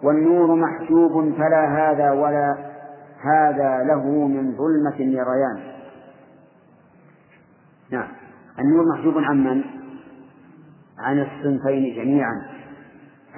[0.04, 2.69] والنور محجوب فلا هذا ولا
[3.24, 5.80] هذا له من ظلمة النريان
[7.92, 8.08] نعم.
[8.60, 9.64] النور محجوب عن من؟
[11.00, 12.42] عن الصنفين جميعا.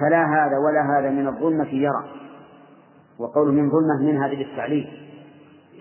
[0.00, 2.04] فلا هذا ولا هذا من الظلمة يرى.
[3.18, 4.86] وقول من ظلمة من هذه للتعليل.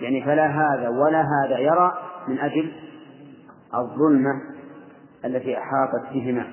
[0.02, 1.94] يعني فلا هذا ولا هذا يرى
[2.28, 2.72] من أجل
[3.76, 4.42] الظلمة
[5.26, 6.48] التي أحاطت بهما.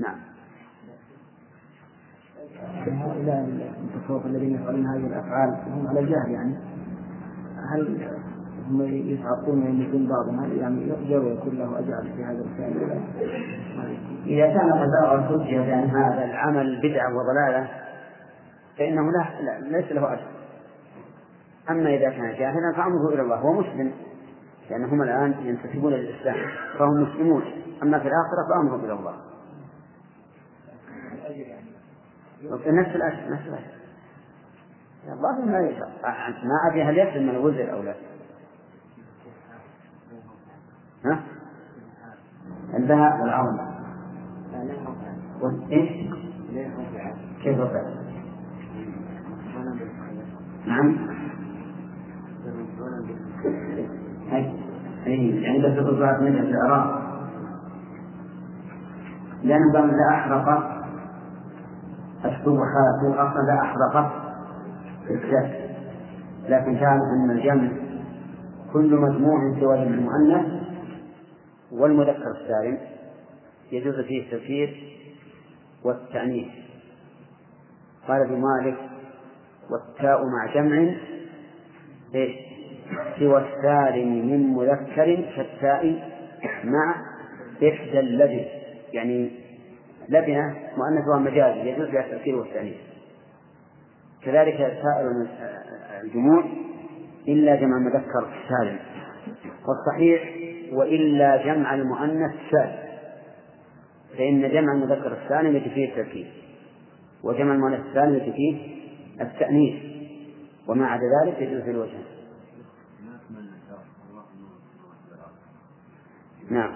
[0.00, 0.27] نعم.
[2.86, 3.48] هؤلاء
[3.94, 5.56] التصوف الذين يفعلون هذه الأفعال.
[5.66, 6.56] هم على جهل يعني.
[7.72, 8.08] هل
[8.68, 13.00] هم يسعقون ويملكون بعضهم؟ هل يعني يؤجر ويكون له أجر في هذا الفعل؟
[14.26, 17.68] إذا كان قد بلغ الحجة بأن هذا العمل بدعة وضلالة
[18.78, 20.28] فإنه لا, لا ليس له أجر.
[21.70, 23.36] أما إذا كان جاهلا فأمره إلى الله.
[23.36, 23.92] هو مسلم
[24.70, 26.36] لأنهم الآن ينتسبون للإسلام
[26.78, 27.42] فهم مسلمون.
[27.82, 29.14] أما في الآخرة فأمره إلى الله.
[32.42, 33.78] نفس الأجر نفس الأجر
[35.08, 35.90] الظاهر ما يشاء
[36.44, 37.94] ما أدري هل يسلم من الوزر أو لا؟
[41.04, 41.22] ها؟
[42.74, 43.68] البهاء والعظمة؟
[47.42, 47.82] كيف رفع؟
[50.66, 51.08] نعم.
[55.06, 57.08] أي يعني بس الرفعة من الإعراب
[59.42, 60.77] لأن لا أحرق.
[62.24, 64.12] الشبهات الأصل أحرقت
[65.10, 65.68] الشك
[66.48, 67.68] لكن كان أن الجمع
[68.72, 70.62] كل مجموع سوى المؤنث
[71.72, 72.78] والمذكر السالم
[73.72, 74.98] يجوز فيه التذكير
[75.84, 76.48] والتأنيث.
[78.08, 78.76] قال ابن مالك
[79.70, 80.94] والتاء مع جمع
[82.14, 82.32] إيش؟
[83.18, 86.10] سوى السالم من مذكر كالتاء
[86.64, 86.94] مع
[87.68, 88.44] إحدى اللبن
[88.92, 89.30] يعني
[90.08, 92.76] لبنة مؤنثها مجازي يجوز فيها التأثير والتأنيث.
[94.22, 95.28] كذلك سائر
[96.02, 96.44] الجموع
[97.28, 98.78] إلا جمع المذكر سالم.
[99.68, 100.22] والصحيح
[100.72, 102.88] وإلا جمع المؤنث سالم.
[104.18, 106.26] فإن جمع المذكر السالم يجي فيه التركيب
[107.22, 108.78] وجمع المؤنث السالم يجي فيه
[109.20, 109.82] التأنيث.
[110.68, 111.98] وما عدا ذلك يجوز في الوجه.
[116.50, 116.74] نعم.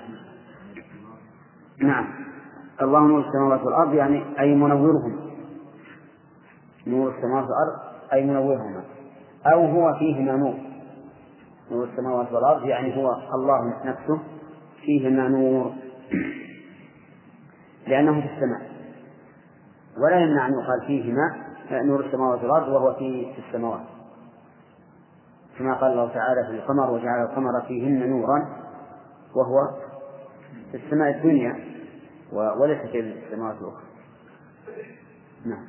[1.78, 2.32] نعم.
[2.81, 5.31] الله نور السماوات والأرض يعني أي منورهم.
[6.87, 7.81] نور السماوات والأرض
[8.12, 8.85] أي منورهما.
[9.47, 10.55] أو هو فيهما نور.
[11.70, 14.20] نور السماوات والأرض يعني هو الله نفسه
[14.83, 15.73] فيهما نور.
[17.89, 18.73] لأنه في السماء.
[20.05, 21.37] ولا يمنع أن يقال فيهما
[21.73, 23.86] نور السماوات والأرض وهو في السماوات.
[25.59, 28.47] كما قال الله تعالى في القمر وجعل القمر فيهن نورا
[29.36, 29.70] وهو
[30.70, 31.72] في السماء الدنيا.
[32.32, 33.82] وليس في السماوات الأخرى
[35.44, 35.64] نعم.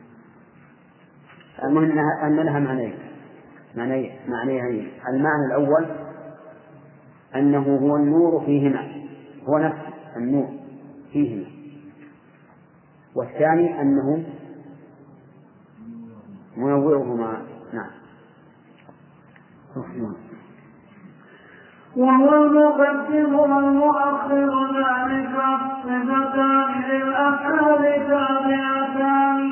[1.64, 3.00] المهم أن لها معنيين.
[3.76, 4.92] معنيين معنيين.
[5.10, 5.86] المعنى الأول
[7.36, 9.08] أنه هو النور فيهما.
[9.48, 9.78] هو نفس
[10.18, 10.50] النور
[11.12, 11.46] فيهما.
[13.16, 14.24] والثاني أنه
[16.58, 17.46] منورهما.
[17.74, 17.92] نعم.
[21.98, 29.52] وهو المقدم والمؤخر ذلك الصفتان للأفعال تابعتان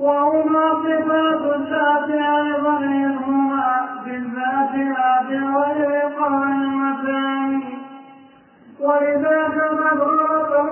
[0.00, 7.60] وهما صفات الذات أيضا منهما بالذات لا بغير قائمتان
[8.80, 10.00] ولذاك قد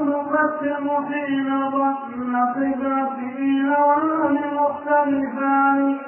[0.01, 5.99] المقدم حين ظن صفاته هوان مختلفان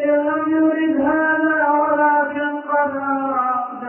[0.00, 3.84] إن لم يرد هذا ولكن قد أراد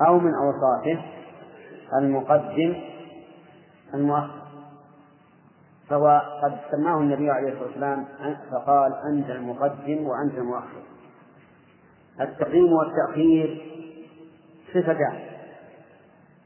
[0.00, 1.02] أو من أوصافه
[1.98, 2.74] المقدم
[3.94, 4.46] المؤخر.
[5.88, 8.04] فهو قد سماه النبي عليه الصلاة والسلام
[8.50, 10.82] فقال أنت المقدم وأنت المؤخر.
[12.20, 13.62] التقديم والتأخير
[14.74, 15.18] صفتان.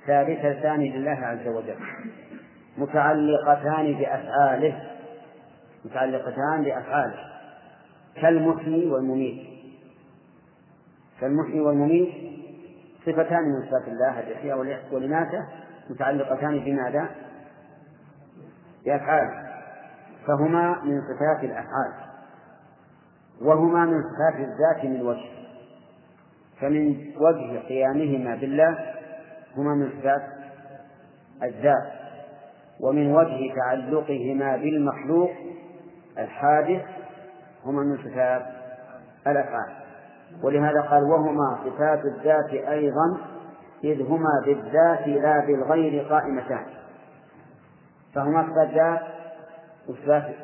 [0.07, 1.77] ثالثتان لله عز وجل.
[2.79, 4.91] متعلقتان بأفعاله.
[5.85, 7.31] متعلقتان بأفعاله.
[8.15, 9.47] كالمحيي والمميت.
[11.21, 12.30] كالمحيي والمميت
[13.07, 14.59] صفتان من صفات الله الإحياء
[14.93, 15.47] والإماتة
[15.91, 17.09] متعلقتان بماذا؟
[18.85, 19.51] بأفعال
[20.27, 21.93] فهما من صفات الأفعال
[23.43, 25.31] وهما من صفات الذات من وجه
[26.61, 28.95] فمن وجه قيامهما بالله
[29.57, 30.23] هما من صفات
[31.43, 31.93] الذات
[32.81, 35.31] ومن وجه تعلقهما بالمخلوق
[36.19, 36.83] الحادث
[37.65, 38.43] هما من صفات
[39.27, 39.80] الأفعال
[40.43, 43.21] ولهذا قال وهما صفات الذات أيضا
[43.85, 46.67] إذ هما بالذات لا بالغير قائمتان.
[48.15, 49.03] فهما صفات ذات
[49.89, 50.35] وصفات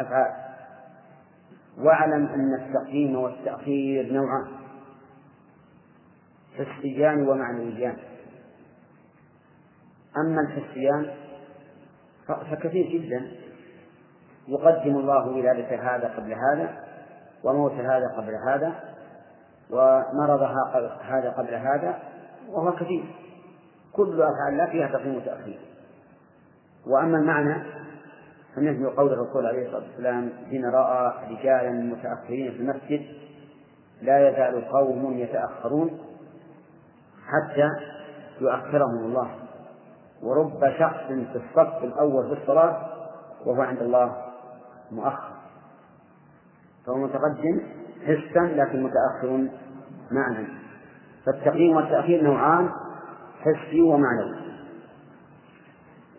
[0.00, 0.32] أفعال.
[1.78, 4.46] واعلم أن التقديم والتأخير نوعان
[6.58, 7.96] حسيان ومعنويان.
[10.16, 11.10] أما الحسيان
[12.26, 13.30] فكثير جدا
[14.48, 16.89] يقدم الله ولادة هذا قبل هذا.
[17.44, 18.74] وموت هذا قبل هذا
[19.70, 20.42] ومرض
[21.02, 21.98] هذا قبل هذا
[22.48, 23.04] وهو كثير.
[23.92, 25.58] كل أفعال الله فيها تقديم وتأخير.
[26.86, 27.62] وأما المعنى
[28.56, 33.06] فمثل قول الرسول عليه الصلاة والسلام حين رأى رجالا متأخرين في المسجد
[34.02, 36.00] لا يزال قوم يتأخرون
[37.26, 37.68] حتى
[38.40, 39.30] يؤخرهم الله.
[40.22, 42.86] ورب شخص في الصف الأول في الصلاة
[43.46, 44.16] وهو عند الله
[44.90, 45.39] مؤخر.
[46.90, 47.60] فهو متقدم
[48.04, 49.48] حسا لكن متأخر
[50.10, 50.46] معنى.
[51.26, 52.68] فالتقديم والتأخير نوعان
[53.40, 54.36] حسي ومعنوي.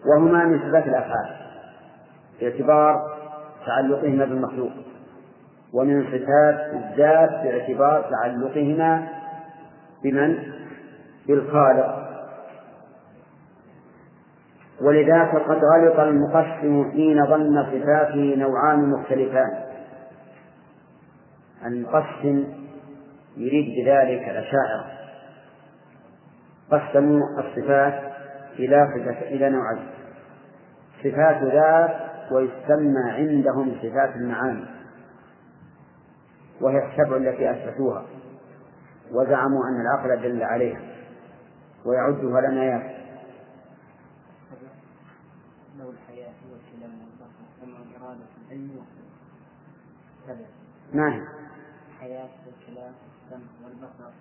[0.06, 1.36] وهما من صفات الأفعال.
[2.42, 3.18] باعتبار
[3.66, 4.72] تعلقهما بالمخلوق.
[5.74, 9.08] ومن صفات الذات باعتبار تعلقهما
[10.04, 10.38] بمن؟
[11.28, 12.08] بالخالق.
[14.82, 19.61] ولذاك قد غلط المقسم حين ظن صفاته نوعان مختلفان.
[21.66, 22.54] المقسم
[23.38, 24.92] يريد بذلك الأشاعرة.
[26.72, 28.14] قسموا الصفات
[28.60, 28.84] إلى
[29.22, 29.88] إلى نوعين.
[31.04, 34.66] صفات ذات ويسمى عندهم صفات المعاني
[36.62, 38.06] وهي السبع التي أثبتوها
[39.12, 40.82] وزعموا أن العقل دل عليها
[41.86, 43.02] ويعدها لنا يا
[50.94, 51.41] ما هي؟
[52.12, 52.94] الحياة والكلام
[53.32, 54.12] والسمع والبصر.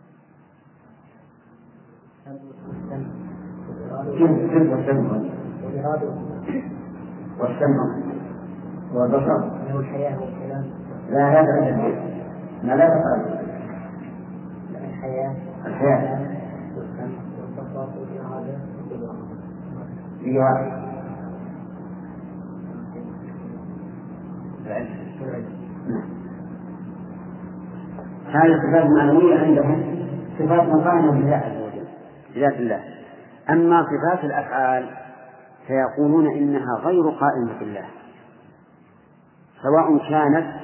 [7.41, 7.87] والسمع.
[8.95, 9.39] والبصر.
[9.79, 10.65] الحياة والكلام
[11.11, 11.77] لا لا لا
[12.63, 13.21] ما لا تقال
[14.75, 15.37] الحياة
[15.67, 16.21] الحياة.
[16.77, 19.15] والسمع والبصر والإرادة والقدرة
[28.31, 30.07] هذه الصفات المعنوية عندهم
[30.39, 31.87] صفات مقارنة بالله عز وجل
[32.35, 32.85] بذات الله.
[33.51, 34.91] أما صفات الأفعال
[35.67, 37.85] فيقولون إنها غير قائمة بالله
[39.63, 40.61] سواء كانت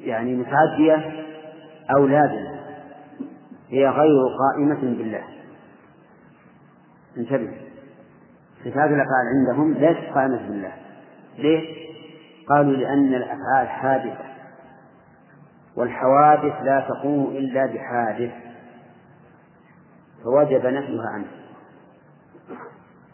[0.00, 1.24] يعني متعدية
[1.96, 2.58] أو لازمة
[3.70, 5.22] هي غير قائمة بالله.
[7.16, 7.52] انتبه
[8.60, 10.72] صفات الأفعال عندهم ليست قائمة بالله.
[11.38, 11.88] ليه؟
[12.48, 14.37] قالوا لأن الأفعال حادثة.
[15.78, 18.32] والحوادث لا تقوم إلا بحادث.
[20.24, 21.26] فوجب نفيها عنه.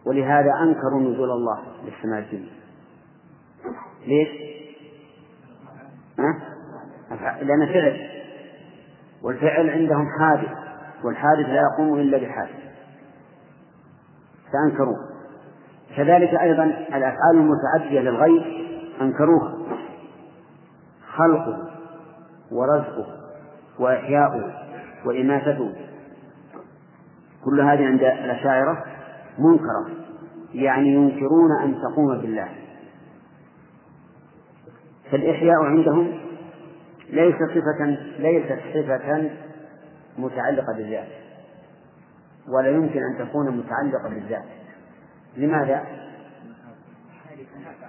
[0.06, 2.52] ولهذا أنكروا نزول الله للسماء الدنيا.
[4.06, 4.28] ليش؟
[6.18, 8.10] أه؟ لأن فعل.
[9.22, 10.50] والفعل عندهم حادث.
[11.04, 12.64] والحادث لا يقوم إلا بحادث.
[14.52, 14.96] فأنكروه.
[15.96, 18.66] كذلك أيضا الأفعال المتعدية للغير
[19.00, 19.54] أنكروها.
[21.16, 21.73] خلقه.
[22.52, 23.06] ورزقه
[23.78, 24.52] وإحياؤه
[25.06, 25.74] وإماتته.
[27.44, 28.84] كل هذه عند الأشاعرة
[29.38, 30.04] منكرة
[30.54, 32.48] يعني ينكرون أن تقوم بالله.
[35.10, 36.18] فالإحياء عندهم
[37.10, 37.86] ليس صفة
[38.18, 39.30] ليست صفة
[40.18, 41.08] متعلقة بالذات
[42.48, 44.44] ولا يمكن أن تكون متعلقة بالذات.
[45.36, 45.84] لماذا؟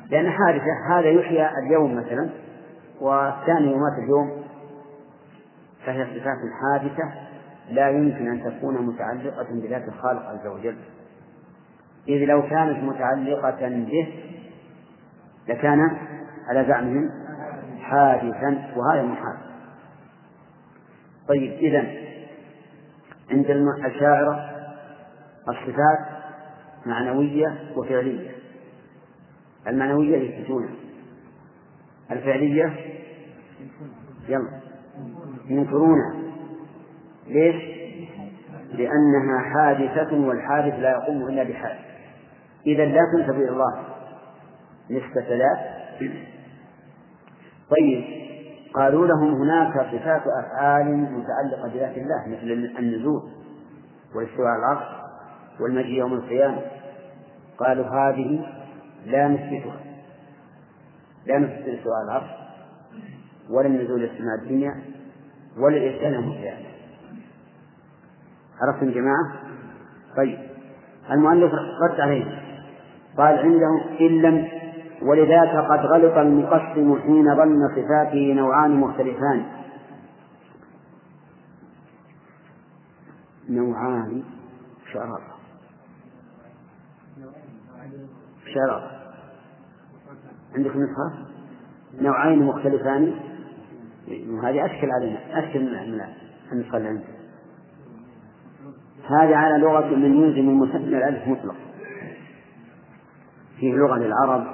[0.09, 2.29] لأن حادثة هذا يحيى اليوم مثلا
[3.01, 4.44] والثاني يمات اليوم.
[5.85, 7.13] فهي صفات حادثة
[7.69, 10.75] لا يمكن أن تكون متعلقة بذات الخالق عز وجل.
[12.07, 14.13] إذ لو كانت متعلقة به
[15.47, 15.79] لكان
[16.49, 17.09] على زعمهم
[17.81, 19.37] حادثا وهذا محال
[21.27, 21.87] طيب إذا
[23.31, 24.49] عند الأشاعرة
[25.49, 25.99] الصفات
[26.85, 28.29] معنوية وفعلية.
[29.67, 30.73] المعنوية يثبتونها
[32.11, 32.73] الفعلية
[34.29, 34.64] يلا.
[35.49, 36.13] ينكرونها.
[37.27, 37.75] ليش؟
[38.73, 41.85] لأنها حادثة والحادث لا يقوم إلا بحادث.
[42.67, 43.83] إذا لا تنسب إلى الله.
[44.91, 45.75] نسبة ذات
[47.69, 48.03] طيب.
[48.73, 53.21] قالوا لهم هناك صفات أفعال متعلقة بذات الله مثل النزول
[54.15, 54.87] والاستواء على العرش
[55.61, 56.61] والمجيء يوم القيامة.
[57.57, 58.45] قالوا هذه
[59.05, 59.79] لا نثبتها.
[61.25, 62.29] لا نثبت الاستواء على العرش
[63.49, 64.94] ولا النزول السماء الدنيا.
[65.57, 66.65] الإحسان يوم القيامة
[68.61, 69.33] عرفتم جماعة؟
[70.17, 70.39] طيب.
[71.11, 71.51] المؤلف
[71.83, 72.25] رد عليه.
[73.17, 74.47] قال عندهم إن لم
[75.01, 79.45] ولذاك قد غلط المقسم حين ظن صفاته نوعان مختلفان.
[83.49, 84.23] نوعان
[84.93, 85.35] شرارة
[88.53, 88.91] شرارة
[90.55, 91.25] عندك نسخة؟
[92.01, 93.34] نوعين مختلفان.
[94.43, 96.01] هذه أشكل علينا أشكل من
[96.51, 97.15] النسخة اللي عندك
[99.09, 101.55] هذا على لغة من يلزم المثنى الألف مطلق.
[103.59, 104.47] في لغة العرب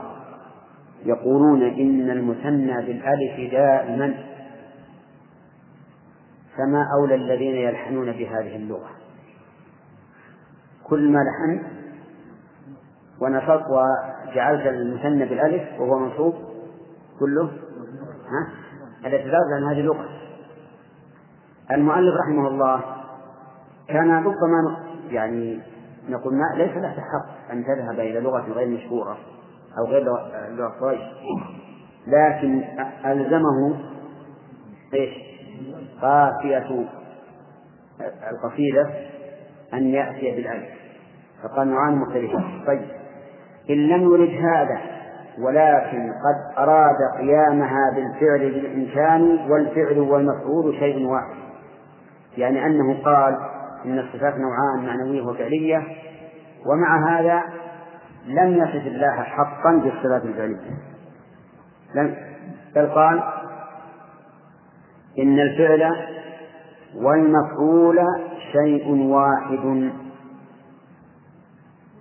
[1.05, 4.13] يقولون إن المثنى بالألف دائما.
[6.57, 8.89] فما أولى الذين يلحنون بهذه اللغة؟
[10.83, 11.65] كل ما لحنت
[13.21, 16.33] ونصبت وجعلت المثنى بالألف وهو منصوب
[17.19, 17.43] كله؟
[18.27, 18.60] ها؟
[19.05, 20.05] الاعتذار لأن هذه لغة.
[21.71, 22.81] المؤلف رحمه الله
[23.87, 24.77] كان ربما
[25.09, 25.59] يعني
[26.09, 29.17] نقول ما ليس له حق أن تذهب إلى لغة غير مشهورة
[29.77, 30.03] أو غير
[30.49, 31.01] لغة قريش.
[32.07, 32.63] لكن
[33.05, 33.79] ألزمه
[34.93, 35.13] إيش؟
[36.01, 36.87] قافية
[38.31, 38.89] القصيدة
[39.73, 40.69] أن يأتي بالألف.
[41.43, 42.85] فقال نوعان مختلفان طيب.
[43.69, 44.90] إن لم يرد هذا
[45.39, 51.35] ولكن قد أراد قيامها بالفعل بالإمكان والفعل والمفعول شيء واحد.
[52.37, 53.37] يعني أنه قال
[53.85, 55.83] إن الصفات نوعان معنوية وفعلية
[56.65, 57.43] ومع هذا
[58.25, 60.77] لم يصف الله حقا بالصفات الفعلية.
[61.95, 62.15] لم
[62.75, 63.23] بل قال
[65.19, 65.95] إن الفعل
[66.95, 67.99] والمفعول
[68.51, 69.91] شيء واحد.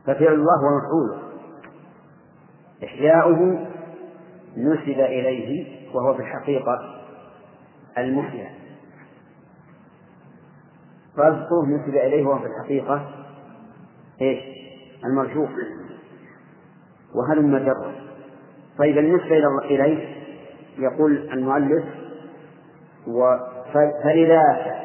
[0.07, 1.30] ففعل الله ومفعوله.
[2.85, 3.67] إحياؤه
[4.57, 7.01] نسب إليه وهو في الحقيقة
[7.99, 8.51] المحيا.
[11.19, 13.09] رزقه نسب إليه وهو في الحقيقة
[14.21, 14.39] إيش؟
[15.05, 15.51] المرجوح
[17.15, 17.93] وهلم جرا
[18.79, 20.17] طيب بالنسبة إليه
[20.79, 21.85] يقول المؤلف
[24.05, 24.81] فلذاك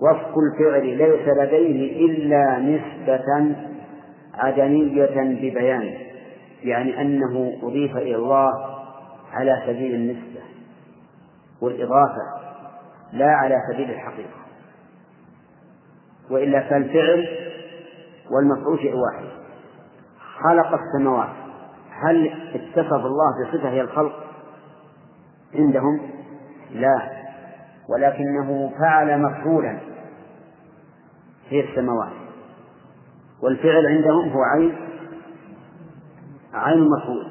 [0.00, 3.56] وصف الفعل ليس لديه إلا نسبة
[4.34, 5.94] عدمية ببيان.
[6.64, 8.50] يعني أنه أضيف إلى الله
[9.32, 10.40] على سبيل النسبة
[11.60, 12.44] والإضافة
[13.12, 14.44] لا على سبيل الحقيقة.
[16.30, 17.28] وإلا فالفعل
[18.30, 19.24] والمفعول شيء واحد.
[20.44, 21.28] خلق السماوات.
[21.90, 24.24] هل اتصف الله بصفة هي الخلق؟
[25.54, 26.00] عندهم
[26.70, 27.10] لا.
[27.88, 29.78] ولكنه فعل مفعولا
[31.48, 32.12] في السماوات.
[33.42, 34.83] والفعل عندهم هو عين.
[36.54, 37.26] عين المفعول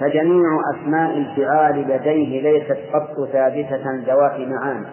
[0.00, 4.86] فجميع أسماء الفعال لديه ليست قط ثابتة ذوات معاني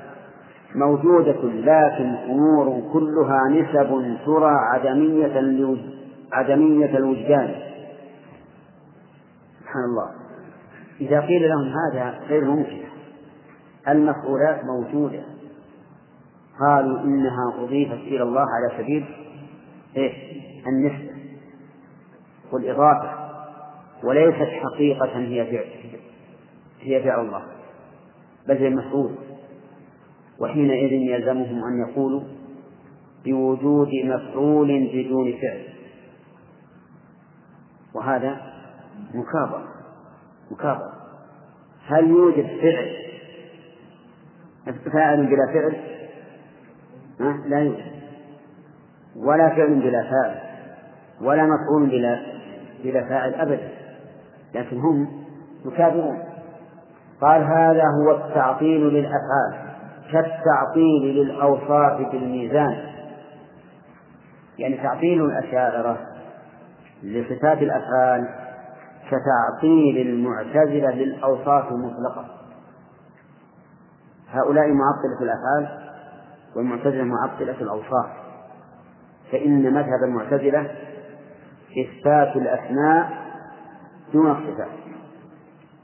[0.75, 5.39] موجودة لكن أمور كلها نسب ترى عدمية
[6.33, 7.55] عدمية الوجدان.
[9.59, 10.09] سبحان الله.
[11.01, 12.81] إذا قيل لهم هذا غير ممكن.
[13.87, 15.23] المفعولات موجودة.
[16.59, 19.05] قالوا إنها أضيفت إلى الله على سبيل
[19.95, 20.13] إيه؟
[20.67, 21.09] النسبة
[22.51, 23.18] والإضافة.
[24.03, 25.65] وليست حقيقة هي فعل
[26.81, 27.43] هي فعل الله.
[28.47, 29.15] بل هي مفعول
[30.39, 32.21] وحينئذ يلزمهم أن يقولوا
[33.25, 35.63] بوجود مفعول بدون فعل.
[37.93, 38.41] وهذا
[39.13, 39.67] مكابرة.
[40.51, 40.93] مكابرة.
[41.87, 42.95] هل يوجد فعل؟
[44.93, 45.75] فاعل بلا فعل؟
[47.49, 47.91] لا يوجد.
[49.15, 50.41] ولا فعل بلا فاعل.
[51.21, 52.25] ولا مفعول بلا
[52.83, 53.78] بلا فاعل أبدا.
[54.55, 55.07] لكن هم
[55.65, 56.19] يكابرون
[57.21, 59.69] قال هذا هو التعطيل للأفعال
[60.11, 62.89] كالتعطيل للأوصاف بالميزان.
[64.57, 65.97] يعني تعطيل الأشاعرة
[67.03, 68.29] لصفات الأفعال
[69.07, 72.25] كتعطيل المعتزلة للأوصاف المطلقة.
[74.31, 75.89] هؤلاء معطلة الأفعال
[76.55, 78.05] والمعتزلة معطلة الأوصاف.
[79.31, 80.71] فإن مذهب المعتزلة
[81.77, 83.18] إثبات الأسماء
[84.13, 84.67] دون الصفات.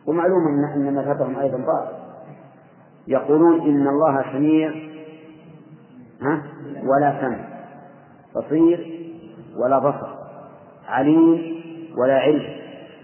[0.07, 1.95] ومعلوم أن مذهبهم أيضا باطل
[3.07, 4.73] يقولون إن الله سميع
[6.21, 6.43] ها؟
[6.83, 7.39] ولا سمع.
[8.35, 9.09] بصير
[9.57, 10.07] ولا بصر.
[10.87, 11.61] عليم
[11.97, 12.43] ولا علم.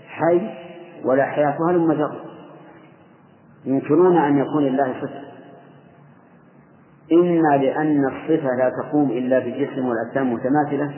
[0.07, 0.49] حي
[1.05, 1.57] ولا حياة.
[1.61, 2.11] وهل مجر
[3.65, 5.21] ينكرون أن يكون لله صفة.
[7.11, 10.93] إما لأن الصفة لا تقوم إلا بالجسم والأجسام متماثلة.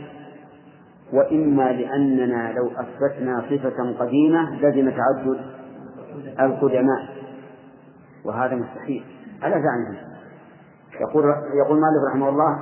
[1.13, 5.39] وإما لأننا لو أثبتنا صفة قديمة لزم تعدد
[6.39, 7.07] القدماء.
[8.25, 9.03] وهذا مستحيل
[9.43, 10.13] على زعمهم
[11.01, 11.23] يقول
[11.65, 12.59] يقول مالك رحمه الله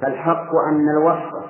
[0.00, 1.48] فالحق أن الوصف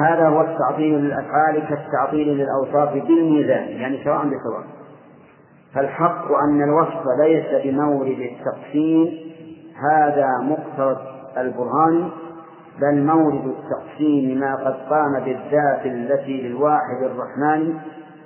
[0.00, 4.64] هذا هو التعطيل للأفعال كالتعطيل للأوصاف بالميزان يعني سواء بسواء.
[5.74, 9.08] فالحق أن الوصف ليس بمورد التقسيم
[9.90, 11.00] هذا مقتضى
[11.36, 12.10] البرهان
[12.80, 17.78] بل مورد التقسيم ما قد قام بالذات التي للواحد الرحمن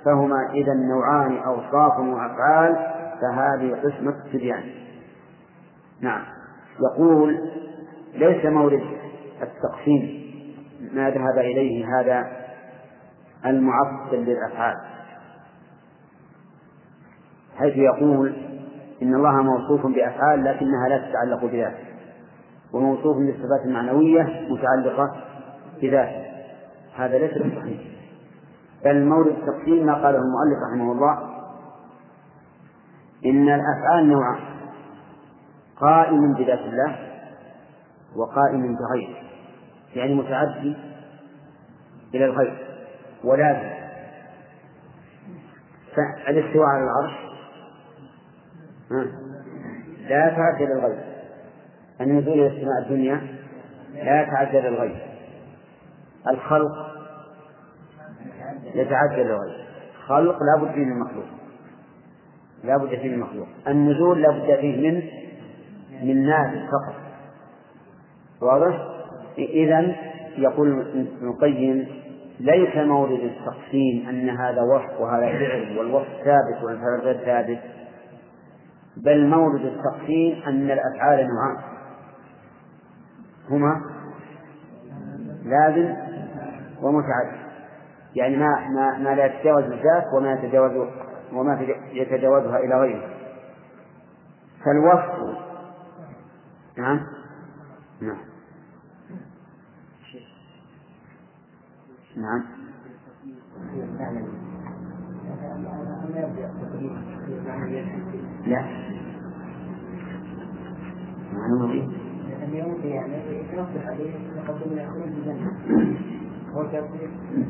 [0.05, 2.75] فهما إذا نوعان أوصاف وأفعال
[3.21, 4.63] فهذه قسمة التبيان.
[6.01, 6.21] نعم.
[6.79, 7.39] يقول
[8.13, 8.83] ليس مورد
[9.41, 10.19] التقسيم
[10.93, 12.27] ما ذهب إليه هذا
[13.45, 14.75] المعطل للأفعال.
[17.57, 18.33] حيث يقول
[19.01, 21.88] إن الله موصوف بأفعال لكنها لا تتعلق بذاته.
[22.73, 25.15] وموصوف بالصفات المعنوية متعلقة
[25.81, 26.25] بذاته.
[26.95, 27.81] هذا ليس بصحيح.
[28.85, 31.29] بل مورد التقسيم ما قاله المؤلف رحمه الله.
[33.25, 34.39] إن الأفعال نوعان
[35.77, 36.97] قائم بذات الله
[38.15, 39.15] وقائم بغيره.
[39.95, 40.75] يعني متعدي
[42.15, 42.67] إلى الغير
[43.23, 43.79] ولازم.
[45.95, 47.13] فالاستواء على العرش
[50.09, 51.08] لا يتعدى للغير
[52.01, 53.21] النزول إلى السماء الدنيا
[53.93, 55.05] لا يتعدى للغير
[56.27, 56.71] الخلق
[58.75, 59.69] يتعدى للغير
[60.07, 61.25] خلق لا بد فيه من مخلوق.
[62.63, 63.47] لا بد فيه من مخلوق.
[63.67, 65.01] النزول لا بد فيه من
[66.03, 66.95] من نازل فقط.
[68.41, 68.87] واضح؟
[69.37, 69.95] إذا
[70.37, 71.87] يقول ابن القيم
[72.39, 77.59] ليس مورد التقسيم أن هذا وصف وهذا فعل والوصف ثابت والفعل غير ثابت
[78.97, 81.68] بل مورد التقسيم أن الأفعال نوعان.
[83.49, 83.81] هما
[85.43, 85.95] لازم
[86.81, 87.49] ومتعدد.
[88.15, 90.87] يعني ما ما ما لا يتجاوز الذات وما يتجاوز
[91.33, 91.61] وما
[91.93, 93.09] يتجاوزها إلى غيره.
[94.65, 95.39] فالوصف
[96.77, 96.99] نعم.
[98.01, 98.17] نعم.
[102.17, 102.43] نعم.
[108.47, 108.79] لا.
[112.53, 113.17] معنى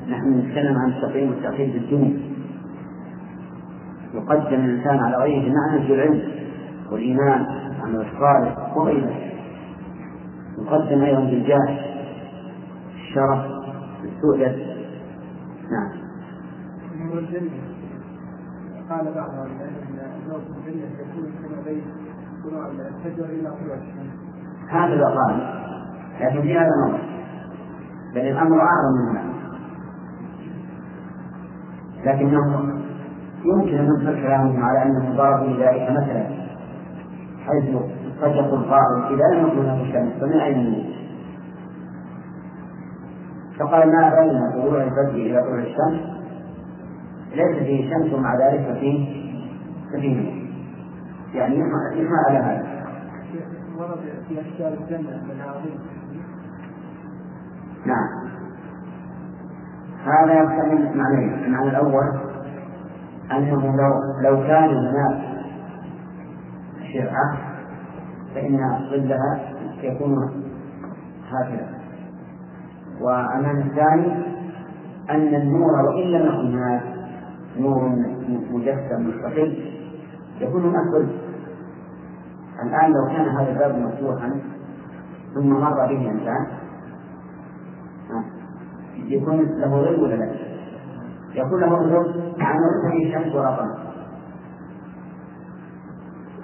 [0.09, 2.19] نحن نتكلم عن التقييم والتأخير في الدنيا
[4.13, 6.21] يقدم الإنسان على غيره بمعنى العلم
[6.91, 9.15] والإيمان والعمل الصالح وغيره.
[10.57, 11.79] يقدم أيضا بالجاه
[12.95, 13.45] الشرف
[14.03, 14.55] السؤدد.
[15.71, 15.91] نعم.
[18.89, 21.81] قال بعض إن ذوق الجنة يكون كما بين
[22.43, 24.18] طلوع الفجر إلى طلوع الشمس.
[24.69, 25.59] هذا قال
[26.21, 26.99] لكن في هذا نظر
[28.15, 29.29] بل الأمر أعظم من هذا.
[32.05, 32.73] لكنه
[33.45, 36.23] يمكن أن ننظر كلامهم على أنه ضرب ذلك مثلا.
[37.45, 37.75] حيث
[38.21, 40.83] قد يقول قائل إذا لم يكن هناك الشمس فمن النور؟
[43.59, 46.01] فقال ما بين طلوع الفجر إلى طلوع الشمس؟
[47.35, 50.33] ليس فيه شمس ومع ذلك ففيه نور.
[51.33, 52.68] يعني يحمل على هذا.
[53.79, 55.79] ورد في أشكال الجنة من عظيم
[57.85, 58.29] نعم.
[60.05, 62.19] هذا يحتمل معنيين المعنى الأول
[63.31, 63.93] أنه لو
[64.23, 65.45] لو كان هناك
[66.93, 67.37] شرعة
[68.35, 68.57] فإن
[68.89, 69.39] ظلها
[69.83, 70.43] يكون
[71.29, 71.79] هكذا.
[73.01, 74.11] والمعنى الثاني
[75.09, 76.83] أن النور وإن لم يكن هناك
[77.59, 77.89] نور
[78.51, 79.71] مجسم مستقل
[80.41, 81.09] يكون هناك
[82.63, 84.41] الآن لو كان هذا الباب مفتوحا
[85.33, 86.47] ثم مر به إنسان
[89.07, 90.31] يكون له ظل ولا لا؟
[91.33, 93.77] يكون له ظل مع أنه فيه شمس ولا قمر.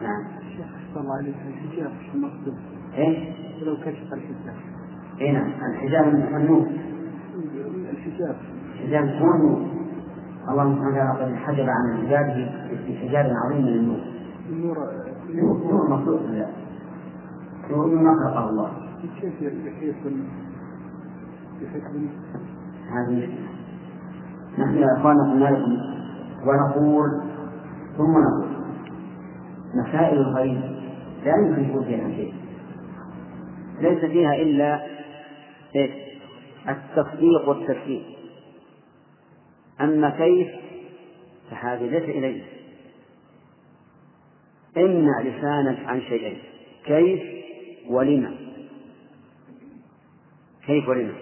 [0.04, 0.24] نعم.
[0.42, 2.56] الشيخ الله عليك الحجاب شو المقصود؟
[2.98, 3.18] إيش؟
[3.62, 4.56] ولو كشف الحجاب.
[5.22, 6.68] اي نعم الحجاب النور.
[7.92, 8.36] الحجاب.
[8.74, 9.68] الحجاب هو النور.
[10.50, 12.50] الله سبحانه وتعالى قد حجب عن الحجاب
[12.88, 14.00] بحجاب عظيم من النور.
[14.50, 14.78] النور
[15.36, 16.22] نور مخلوق
[17.88, 18.12] مما
[18.50, 18.86] الله.
[19.22, 19.36] كيف
[19.80, 19.96] كيف
[22.90, 23.30] هذه
[24.60, 25.78] نحن يا اخوانا قلنا لكم
[26.48, 27.22] ونقول
[27.98, 28.48] ثم نقول
[29.76, 30.62] مسائل الغيب
[31.26, 32.34] لا يمكن يكون فيها شيء
[33.82, 34.34] ليس فيها
[35.76, 35.92] إيش؟
[36.70, 38.04] التصديق والتسليم
[39.82, 40.48] اما كيف
[41.52, 42.55] فهذه ليس اليه
[44.78, 46.38] امنع لسانك عن شيئين.
[46.86, 47.22] كيف
[47.90, 48.36] ولما؟
[50.66, 51.14] كيف ولما؟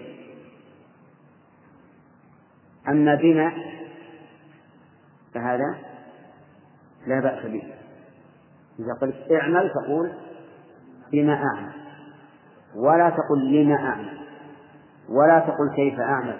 [2.88, 3.52] أما بما
[5.34, 5.78] فهذا
[7.06, 7.62] لا بأس به.
[8.78, 10.12] إذا قلت اعمل فقول
[11.12, 11.72] بما أعمل.
[12.76, 14.18] ولا تقل لما أعمل.
[15.08, 16.38] ولا تقل كيف أعمل.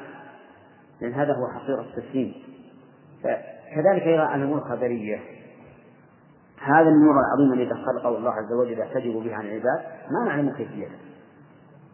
[1.00, 2.34] لأن هذا هو حقيقة التسليم.
[3.74, 5.33] كذلك أيضا الأمور الخبرية.
[6.64, 9.80] هذا النور العظيم الذي خلقه الله عز وجل يحتجب به عن العباد
[10.10, 10.98] ما نعلم كيفيته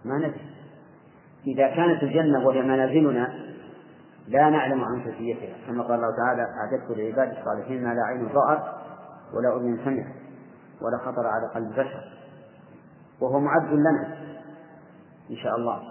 [0.04, 0.40] ما ندري.
[1.46, 3.34] إذا كانت الجنة وهي منازلنا
[4.28, 5.56] لا نعلم عن كيفيتها.
[5.66, 8.62] كما قال الله تعالى أعددت لعباد الصالحين ما لا عين رأت
[9.34, 10.14] ولا أذن سمعت
[10.82, 12.04] ولا خطر على قلب بشر.
[13.20, 14.16] وهو معد لنا
[15.30, 15.82] إن شاء الله.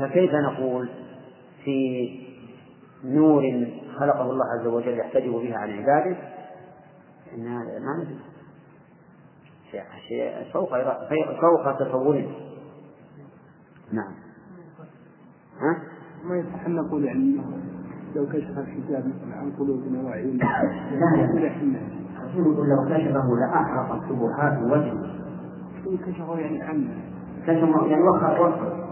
[0.00, 0.90] فكيف نقول
[1.64, 2.08] في
[3.04, 3.42] نور
[3.98, 6.16] خلقه الله عز وجل يحتجب بها عن عباده؟
[7.34, 8.18] إن هذا ما ندري
[9.70, 10.70] شيء فوق
[11.40, 12.26] فوق تصورنا
[13.92, 14.12] نعم.
[15.60, 15.82] ها؟
[16.24, 17.40] ما يصح أن نقول يعني
[18.16, 20.44] لو كشف الحجاب مثلا عن قلوبنا وعيوننا
[21.00, 21.80] لا
[22.36, 25.20] يقول لو كشفه لأحرقت سبحات وجهه.
[26.06, 26.94] كشفه يعني عنا
[27.46, 28.86] كشفه يعني وخر وخر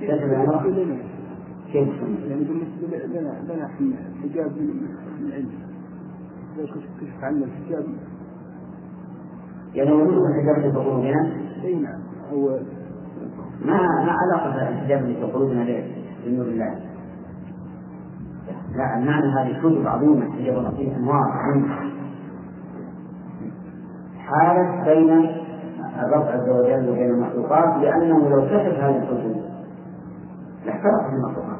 [0.00, 0.98] كشف يعني وخر
[1.72, 1.88] كيف؟
[2.28, 4.88] يعني بالنسبة لنا لنا إحنا حجاب من
[5.20, 5.67] العلم
[6.66, 7.84] كشف عنا الحجاب
[9.74, 11.32] يعني وجود الحجاب في قلوبنا؟
[11.64, 12.00] إي نعم
[12.32, 12.58] هو
[13.64, 15.64] ما ما علاقة الحجاب في قلوبنا
[16.26, 16.80] بنور الله.
[18.76, 21.24] لا المعنى هذه كتب عظيمة حجاب فيه أنوار
[24.18, 25.10] حالة بين
[25.98, 29.42] الرب عز وجل وبين المخلوقات لأنه لو كشف هذه الكتب
[30.66, 31.57] لاحترق المخلوقات.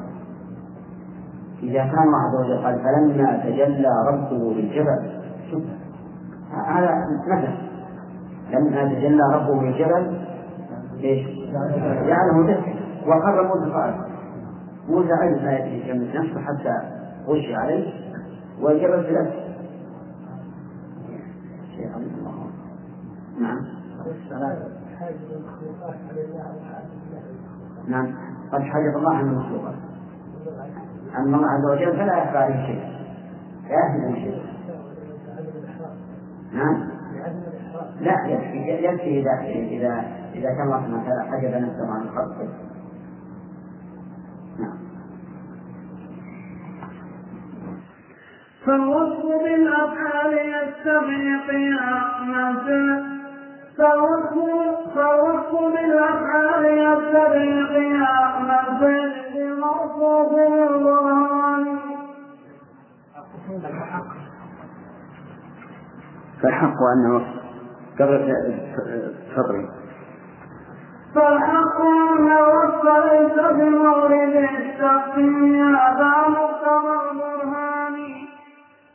[1.63, 5.11] إذا كان الله عز وجل قال فلما تجلى ربه للجبل
[5.51, 5.63] شوف
[6.67, 6.91] هذا
[7.29, 7.47] مثل
[8.51, 10.17] لما تجلى ربه للجبل
[11.03, 11.27] إيش؟
[12.07, 12.73] جعله دكا
[13.07, 14.05] وقر موسى قائما
[14.89, 16.81] موسى عجز ما يملك نفسه حتى
[17.27, 17.93] غشي عليه
[18.61, 19.49] والجبل في الأسفل
[23.39, 23.65] نعم.
[27.87, 28.15] نعم.
[28.51, 29.88] قد حجب الله عن المخلوقات.
[31.17, 32.83] أما الله عز وجل فلا يخفى عليه شيء.
[33.69, 34.41] لا يهدم شيء.
[36.53, 36.89] نعم؟
[38.01, 40.03] لا يكفي يكفي إذا إذا
[40.33, 42.49] إذا كان الله سبحانه وتعالى حجب نفسه عن الخلق
[48.65, 52.33] فالوصف بالأفعال يستغني قيام
[54.95, 58.51] فالوصف بالأفعال يستغني قيام
[60.31, 61.79] بالبرهان
[66.43, 67.25] فالحق أنه
[67.99, 68.19] قبل
[69.35, 69.69] فطري
[71.15, 77.97] فالحق أن الوصف ليس بمورد التقسيم هذا مقتضى البرهان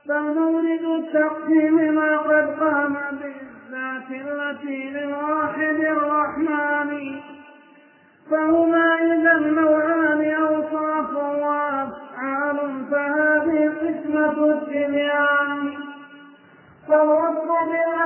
[0.08, 6.90] بل مورد التقسيم ما قد قام بالذات التي للواحد الرحمن.
[8.30, 12.58] فهما إذا نوعان أوصاف وأفعال
[12.90, 15.74] فهذه قسمة التبيان.
[16.88, 18.03] فالوصف بالأفعال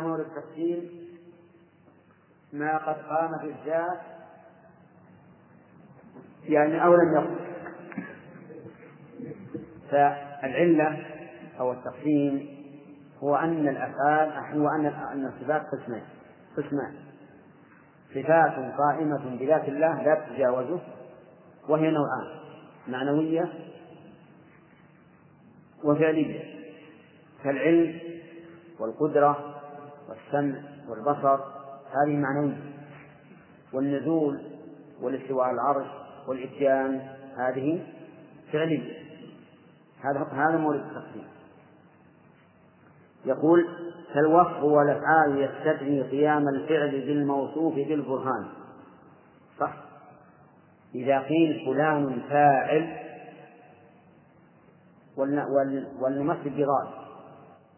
[0.00, 0.90] مورد التقسيم
[2.52, 4.00] ما قد قام بالذات
[6.44, 7.36] يعني أو لم يقم.
[9.90, 11.06] فالعلة
[11.60, 12.60] أو التقسيم
[13.22, 16.02] هو أن الأفعال هو أن أن الصفات قسمان.
[16.56, 16.94] قسمان.
[18.14, 20.80] صفات قائمة بذات الله لا تتجاوزه
[21.68, 22.40] وهي نوعان.
[22.88, 23.52] معنوية
[25.84, 26.60] وفعلية.
[27.44, 28.00] كالعلم
[28.80, 29.49] والقدرة
[30.10, 30.58] والسمع
[30.88, 31.40] والبصر
[31.90, 32.56] هذه معنوية
[33.72, 34.40] والنزول
[35.02, 35.86] والاستواء على العرش
[36.28, 37.00] والإتيان
[37.36, 37.86] هذه
[38.52, 39.00] فعلية.
[40.00, 41.24] هذا هذا مورد التقسيم
[43.24, 43.68] يقول
[44.14, 48.48] فالوصف والأفعال يستدعي قيام الفعل بالموصوف بالبرهان.
[49.60, 49.74] صح.
[50.94, 52.96] إذا قيل فلان فاعل
[56.00, 56.99] ولنمثل بغاية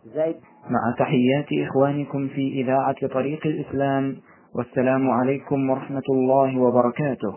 [0.04, 0.34] زي
[0.70, 4.16] مع تحيات إخوانكم في إذاعة طريق الإسلام
[4.54, 7.34] والسلام عليكم ورحمة الله وبركاته.